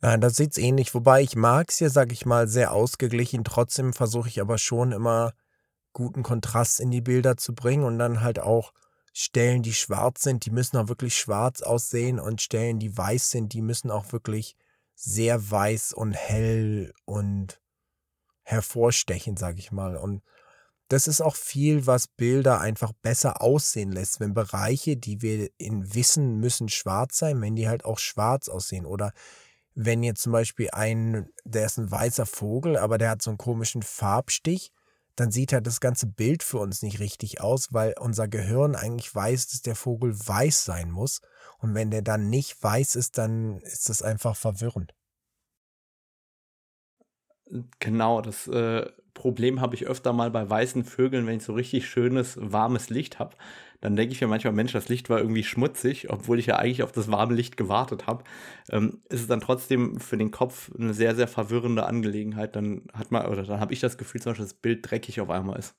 [0.01, 0.95] Nein, das sieht's ähnlich.
[0.95, 3.45] Wobei ich mag es ja, sag ich mal, sehr ausgeglichen.
[3.45, 5.33] Trotzdem versuche ich aber schon immer
[5.93, 8.73] guten Kontrast in die Bilder zu bringen und dann halt auch
[9.19, 13.55] Stellen, die schwarz sind, die müssen auch wirklich schwarz aussehen und Stellen, die weiß sind,
[13.55, 14.57] die müssen auch wirklich
[14.97, 17.61] sehr weiß und hell und
[18.43, 19.97] hervorstechen, sag ich mal.
[19.97, 20.23] Und
[20.89, 25.95] das ist auch viel, was Bilder einfach besser aussehen lässt, wenn Bereiche, die wir in
[25.95, 28.87] wissen müssen schwarz sein, wenn die halt auch schwarz aussehen.
[28.87, 29.13] Oder
[29.75, 33.39] wenn jetzt zum Beispiel ein, der ist ein weißer Vogel, aber der hat so einen
[33.39, 34.73] komischen Farbstich,
[35.17, 39.13] dann sieht halt das ganze Bild für uns nicht richtig aus, weil unser Gehirn eigentlich
[39.15, 41.21] weiß, dass der Vogel weiß sein muss.
[41.59, 44.95] Und wenn der dann nicht weiß ist, dann ist das einfach verwirrend.
[47.79, 51.89] Genau, das äh, Problem habe ich öfter mal bei weißen Vögeln, wenn ich so richtig
[51.89, 53.37] schönes, warmes Licht habe.
[53.81, 56.83] Dann denke ich mir manchmal, Mensch, das Licht war irgendwie schmutzig, obwohl ich ja eigentlich
[56.83, 58.25] auf das warme Licht gewartet habe.
[58.71, 62.57] Ähm, ist es dann trotzdem für den Kopf eine sehr, sehr verwirrende Angelegenheit.
[62.57, 65.31] Dann hat man, oder dann habe ich das Gefühl, zum Beispiel, das Bild dreckig auf
[65.31, 65.77] einmal ist.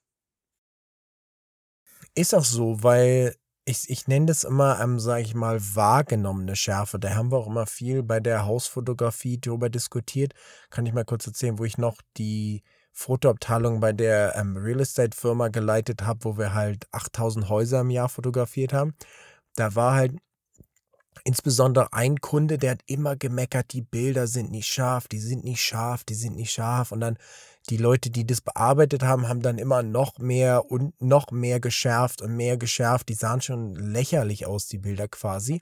[2.15, 3.35] Ist auch so, weil
[3.67, 6.99] ich, ich nenne das immer, ähm, sage ich mal, wahrgenommene Schärfe.
[6.99, 10.33] Da haben wir auch immer viel bei der Hausfotografie darüber diskutiert.
[10.69, 12.63] Kann ich mal kurz erzählen, wo ich noch die
[12.93, 17.89] Fotoabteilung bei der ähm, Real Estate Firma geleitet habe, wo wir halt 8000 Häuser im
[17.89, 18.95] Jahr fotografiert haben.
[19.55, 20.15] Da war halt
[21.25, 25.61] insbesondere ein Kunde, der hat immer gemeckert, die Bilder sind nicht scharf, die sind nicht
[25.61, 26.93] scharf, die sind nicht scharf.
[26.93, 27.17] Und dann
[27.69, 32.21] die Leute, die das bearbeitet haben, haben dann immer noch mehr und noch mehr geschärft
[32.21, 33.09] und mehr geschärft.
[33.09, 35.61] Die sahen schon lächerlich aus, die Bilder quasi.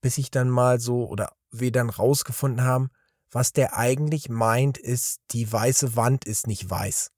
[0.00, 2.90] Bis ich dann mal so, oder wir dann rausgefunden haben,
[3.30, 7.12] was der eigentlich meint, ist, die weiße Wand ist nicht weiß.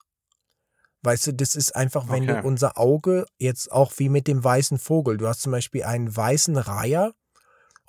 [1.03, 2.43] Weißt du, das ist einfach, wenn okay.
[2.43, 6.15] du unser Auge jetzt auch wie mit dem weißen Vogel, du hast zum Beispiel einen
[6.15, 7.13] weißen Reiher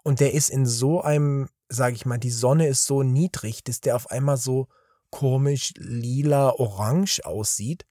[0.03, 3.81] und der ist in so einem, sag ich mal, die Sonne ist so niedrig, dass
[3.81, 4.67] der auf einmal so
[5.13, 7.85] komisch lila orange aussieht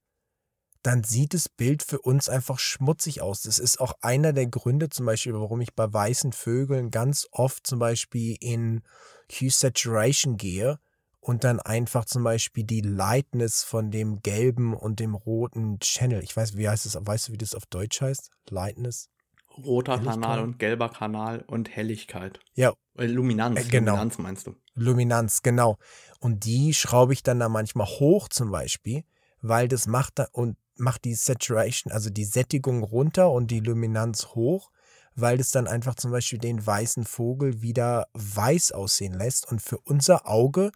[0.83, 3.43] dann sieht das Bild für uns einfach schmutzig aus.
[3.43, 7.67] Das ist auch einer der Gründe zum Beispiel, warum ich bei weißen Vögeln ganz oft
[7.67, 8.83] zum Beispiel in
[9.31, 10.79] Hue Saturation gehe
[11.21, 16.23] und dann einfach zum Beispiel die Lightness von dem gelben und dem roten Channel.
[16.25, 18.31] Ich weiß, wie heißt es, weißt du, wie das auf Deutsch heißt?
[18.51, 19.09] Lightness?
[19.57, 22.41] Roter Kanal und gelber Kanal und Helligkeit.
[22.55, 22.73] Ja.
[22.97, 23.93] Äh, Luminanz, äh, genau.
[23.93, 24.57] Luminanz meinst du?
[24.75, 25.79] Luminanz, genau.
[26.19, 29.05] Und die schraube ich dann da manchmal hoch zum Beispiel,
[29.41, 34.29] weil das macht da und macht die Saturation, also die Sättigung runter und die Luminanz
[34.35, 34.71] hoch,
[35.15, 39.51] weil das dann einfach zum Beispiel den weißen Vogel wieder weiß aussehen lässt.
[39.51, 40.73] Und für unser Auge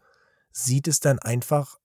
[0.52, 1.78] sieht es dann einfach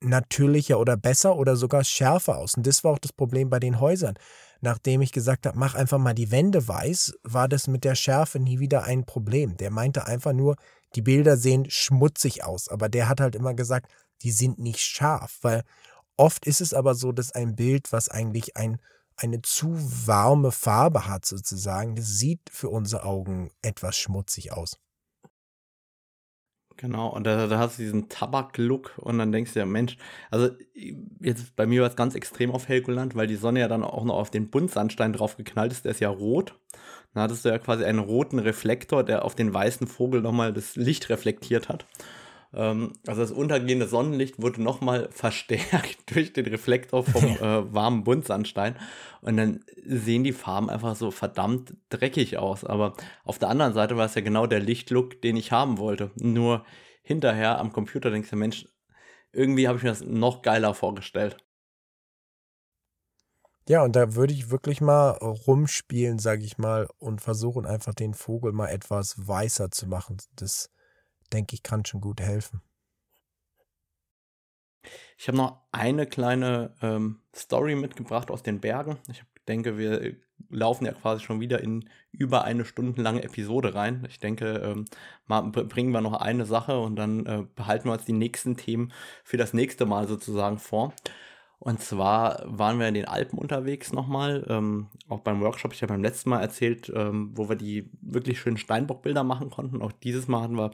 [0.00, 2.54] natürlicher oder besser oder sogar schärfer aus.
[2.54, 4.14] Und das war auch das Problem bei den Häusern.
[4.60, 8.38] Nachdem ich gesagt habe, mach einfach mal die Wände weiß, war das mit der Schärfe
[8.38, 9.56] nie wieder ein Problem.
[9.56, 10.56] Der meinte einfach nur,
[10.94, 12.68] die Bilder sehen schmutzig aus.
[12.68, 13.92] Aber der hat halt immer gesagt,
[14.22, 15.64] die sind nicht scharf, weil
[16.16, 18.78] oft ist es aber so, dass ein Bild, was eigentlich ein,
[19.16, 19.76] eine zu
[20.06, 24.78] warme Farbe hat, sozusagen, das sieht für unsere Augen etwas schmutzig aus.
[26.76, 29.96] Genau, und da, da hast du diesen Tabak-Look und dann denkst du ja, Mensch,
[30.30, 30.50] also
[31.20, 34.04] jetzt bei mir war es ganz extrem auf Helgoland, weil die Sonne ja dann auch
[34.04, 36.58] noch auf den Buntsandstein drauf geknallt ist, der ist ja rot.
[37.14, 40.76] Dann hattest du ja quasi einen roten Reflektor, der auf den weißen Vogel nochmal das
[40.76, 41.86] Licht reflektiert hat.
[42.52, 48.76] Ähm, also das untergehende Sonnenlicht wurde nochmal verstärkt durch den Reflektor vom äh, warmen Buntsandstein.
[49.20, 52.64] Und dann sehen die Farben einfach so verdammt dreckig aus.
[52.64, 52.94] Aber
[53.24, 56.10] auf der anderen Seite war es ja genau der Lichtlook, den ich haben wollte.
[56.16, 56.64] Nur
[57.02, 58.66] hinterher am Computer denkst du, Mensch,
[59.32, 61.36] irgendwie habe ich mir das noch geiler vorgestellt.
[63.68, 68.14] Ja, und da würde ich wirklich mal rumspielen, sage ich mal, und versuchen einfach den
[68.14, 70.18] Vogel mal etwas weißer zu machen.
[70.36, 70.70] Das,
[71.32, 72.62] denke ich, kann schon gut helfen.
[75.16, 78.98] Ich habe noch eine kleine ähm, Story mitgebracht aus den Bergen.
[79.10, 80.16] Ich denke, wir
[80.50, 84.04] laufen ja quasi schon wieder in über eine stundenlange Episode rein.
[84.08, 84.84] Ich denke, ähm,
[85.26, 88.92] mal bringen wir noch eine Sache und dann äh, behalten wir uns die nächsten Themen
[89.24, 90.92] für das nächste Mal sozusagen vor.
[91.64, 95.94] Und zwar waren wir in den Alpen unterwegs nochmal, ähm, auch beim Workshop, ich habe
[95.94, 99.80] beim letzten Mal erzählt, ähm, wo wir die wirklich schönen Steinbockbilder machen konnten.
[99.80, 100.72] Auch dieses Mal hatten wir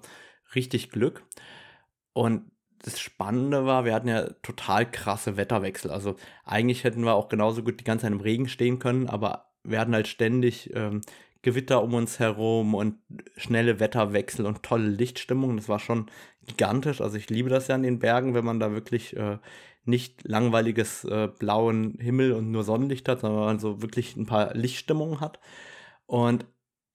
[0.56, 1.22] richtig Glück.
[2.12, 2.50] Und
[2.82, 5.92] das Spannende war, wir hatten ja total krasse Wetterwechsel.
[5.92, 9.52] Also eigentlich hätten wir auch genauso gut die ganze Zeit im Regen stehen können, aber
[9.62, 11.02] wir hatten halt ständig ähm,
[11.42, 12.96] Gewitter um uns herum und
[13.36, 15.56] schnelle Wetterwechsel und tolle Lichtstimmung.
[15.56, 16.10] Das war schon
[16.46, 17.00] gigantisch.
[17.00, 19.38] Also ich liebe das ja in den Bergen, wenn man da wirklich äh,
[19.84, 24.54] nicht langweiliges äh, blauen Himmel und nur Sonnenlicht hat, sondern man so wirklich ein paar
[24.54, 25.40] Lichtstimmungen hat.
[26.06, 26.46] Und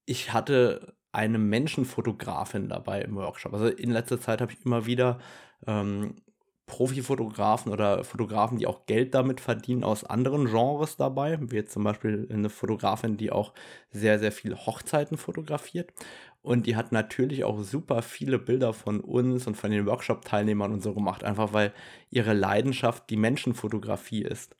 [0.05, 3.53] ich hatte eine Menschenfotografin dabei im Workshop.
[3.53, 5.19] Also in letzter Zeit habe ich immer wieder
[5.65, 6.15] ähm,
[6.67, 11.37] Profifotografen oder Fotografen, die auch Geld damit verdienen, aus anderen Genres dabei.
[11.39, 13.53] Wie jetzt zum Beispiel eine Fotografin, die auch
[13.91, 15.93] sehr, sehr viele Hochzeiten fotografiert.
[16.45, 20.83] Und die hat natürlich auch super viele Bilder von uns und von den Workshop-Teilnehmern und
[20.83, 21.73] so gemacht, einfach weil
[22.11, 24.55] ihre Leidenschaft die Menschenfotografie ist.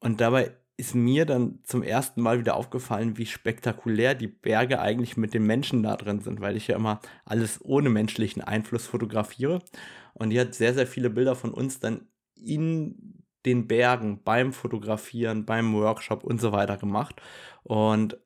[0.00, 5.16] Und dabei ist mir dann zum ersten Mal wieder aufgefallen, wie spektakulär die Berge eigentlich
[5.16, 9.62] mit den Menschen da drin sind, weil ich ja immer alles ohne menschlichen Einfluss fotografiere.
[10.12, 15.46] Und die hat sehr, sehr viele Bilder von uns dann in den Bergen beim Fotografieren,
[15.46, 17.22] beim Workshop und so weiter gemacht.
[17.62, 18.18] Und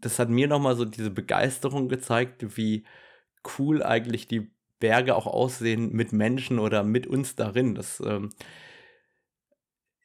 [0.00, 2.84] das hat mir nochmal so diese Begeisterung gezeigt, wie
[3.58, 7.74] cool eigentlich die Berge auch aussehen mit Menschen oder mit uns darin.
[7.74, 8.30] Das ähm,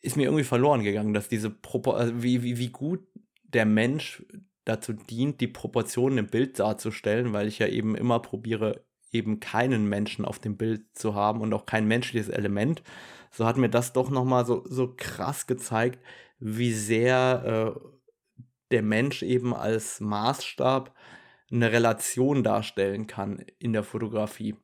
[0.02, 3.02] ist mir irgendwie verloren gegangen, dass diese Propor also wie, wie, wie gut
[3.44, 4.24] der Mensch
[4.66, 9.89] dazu dient, die Proportionen im Bild darzustellen, weil ich ja eben immer probiere, eben keinen
[9.89, 12.82] Menschen auf dem Bild zu haben und auch kein menschliches Element.
[13.32, 16.00] So hat mir das doch nochmal so, so krass gezeigt,
[16.39, 17.91] wie sehr äh,
[18.72, 20.94] der Mensch eben als Maßstab
[21.52, 24.56] eine Relation darstellen kann in der Fotografie.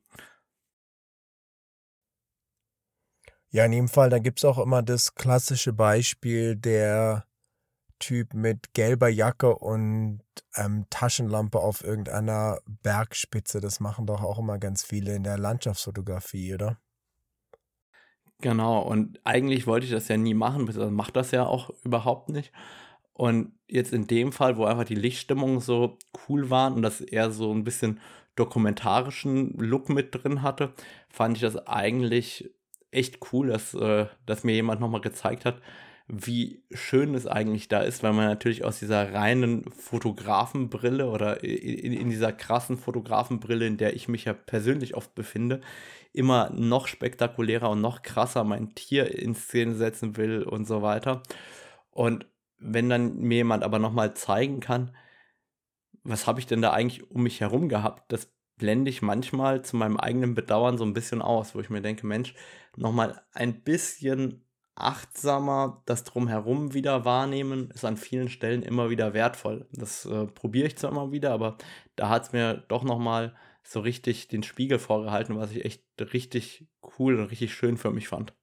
[3.50, 7.24] Ja, in jedem Fall, da gibt es auch immer das klassische Beispiel der
[7.98, 10.20] Typ mit gelber Jacke und
[10.54, 13.60] ähm, Taschenlampe auf irgendeiner Bergspitze.
[13.60, 16.78] Das machen doch auch immer ganz viele in der Landschaftsfotografie, oder?
[18.40, 22.28] Genau, und eigentlich wollte ich das ja nie machen, also macht das ja auch überhaupt
[22.28, 22.52] nicht.
[23.18, 25.98] Und jetzt in dem Fall, wo einfach die Lichtstimmung so
[26.28, 27.98] cool waren und das eher so ein bisschen
[28.36, 30.72] dokumentarischen Look mit drin hatte,
[31.08, 32.54] fand ich das eigentlich
[32.92, 35.60] echt cool, dass, äh, dass mir jemand nochmal gezeigt hat,
[36.06, 41.92] wie schön es eigentlich da ist, weil man natürlich aus dieser reinen Fotografenbrille oder in,
[41.92, 45.60] in, dieser krassen Fotografenbrille, in der ich mich ja persönlich oft befinde,
[46.12, 51.24] immer noch spektakulärer und noch krasser mein Tier in Szene setzen will und so weiter.
[51.90, 52.24] Und
[52.58, 54.96] wenn dann mir jemand aber nochmal zeigen kann,
[56.04, 59.76] was habe ich denn da eigentlich um mich herum gehabt, das blende ich manchmal zu
[59.76, 62.34] meinem eigenen Bedauern so ein bisschen aus, wo ich mir denke, Mensch,
[62.76, 64.44] nochmal ein bisschen
[64.74, 69.66] achtsamer das drumherum wieder wahrnehmen, ist an vielen Stellen immer wieder wertvoll.
[69.72, 71.56] Das äh, probiere ich zwar immer wieder, aber
[71.96, 73.34] da hat es mir doch nochmal
[73.64, 76.66] so richtig den Spiegel vorgehalten, was ich echt richtig
[76.98, 78.34] cool und richtig schön für mich fand.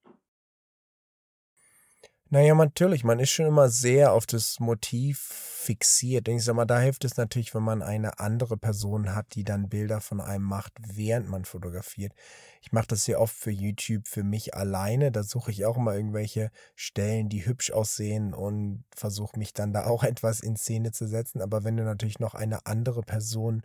[2.30, 6.28] Naja, natürlich, man ist schon immer sehr auf das Motiv fixiert.
[6.28, 9.69] Ich sag mal, da hilft es natürlich, wenn man eine andere Person hat, die dann
[9.69, 12.13] Bilder von einem macht, während man fotografiert.
[12.61, 15.11] Ich mache das sehr oft für YouTube für mich alleine.
[15.11, 19.86] Da suche ich auch immer irgendwelche Stellen, die hübsch aussehen und versuche mich dann da
[19.86, 21.41] auch etwas in Szene zu setzen.
[21.41, 23.61] Aber wenn du natürlich noch eine andere Person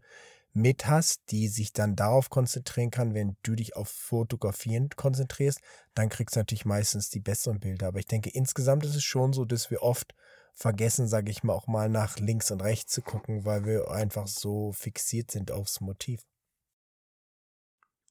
[0.52, 5.60] mit hast, die sich dann darauf konzentrieren kann, wenn du dich auf Fotografieren konzentrierst,
[5.94, 7.88] dann kriegst du natürlich meistens die besseren Bilder.
[7.88, 10.14] Aber ich denke, insgesamt ist es schon so, dass wir oft
[10.54, 14.26] vergessen, sage ich mal, auch mal nach links und rechts zu gucken, weil wir einfach
[14.26, 16.20] so fixiert sind aufs Motiv.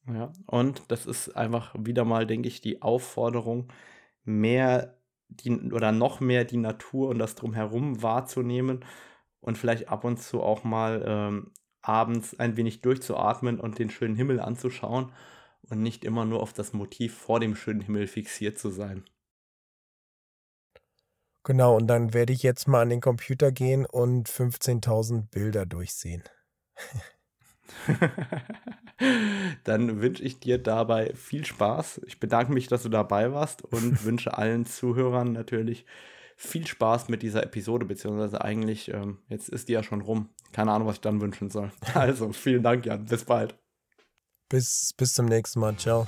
[0.07, 3.71] Ja, und das ist einfach wieder mal, denke ich, die Aufforderung,
[4.23, 8.83] mehr die oder noch mehr die Natur und das drumherum wahrzunehmen
[9.41, 14.15] und vielleicht ab und zu auch mal ähm, abends ein wenig durchzuatmen und den schönen
[14.15, 15.11] Himmel anzuschauen
[15.69, 19.05] und nicht immer nur auf das Motiv vor dem schönen Himmel fixiert zu sein.
[21.43, 26.23] Genau, und dann werde ich jetzt mal an den Computer gehen und 15.000 Bilder durchsehen.
[29.63, 32.01] dann wünsche ich dir dabei viel Spaß.
[32.05, 35.85] Ich bedanke mich, dass du dabei warst und wünsche allen Zuhörern natürlich
[36.35, 40.29] viel Spaß mit dieser Episode, beziehungsweise eigentlich, ähm, jetzt ist die ja schon rum.
[40.51, 41.71] Keine Ahnung, was ich dann wünschen soll.
[41.93, 43.05] Also, vielen Dank, Jan.
[43.05, 43.55] Bis bald.
[44.49, 45.75] Bis, bis zum nächsten Mal.
[45.77, 46.05] Ciao.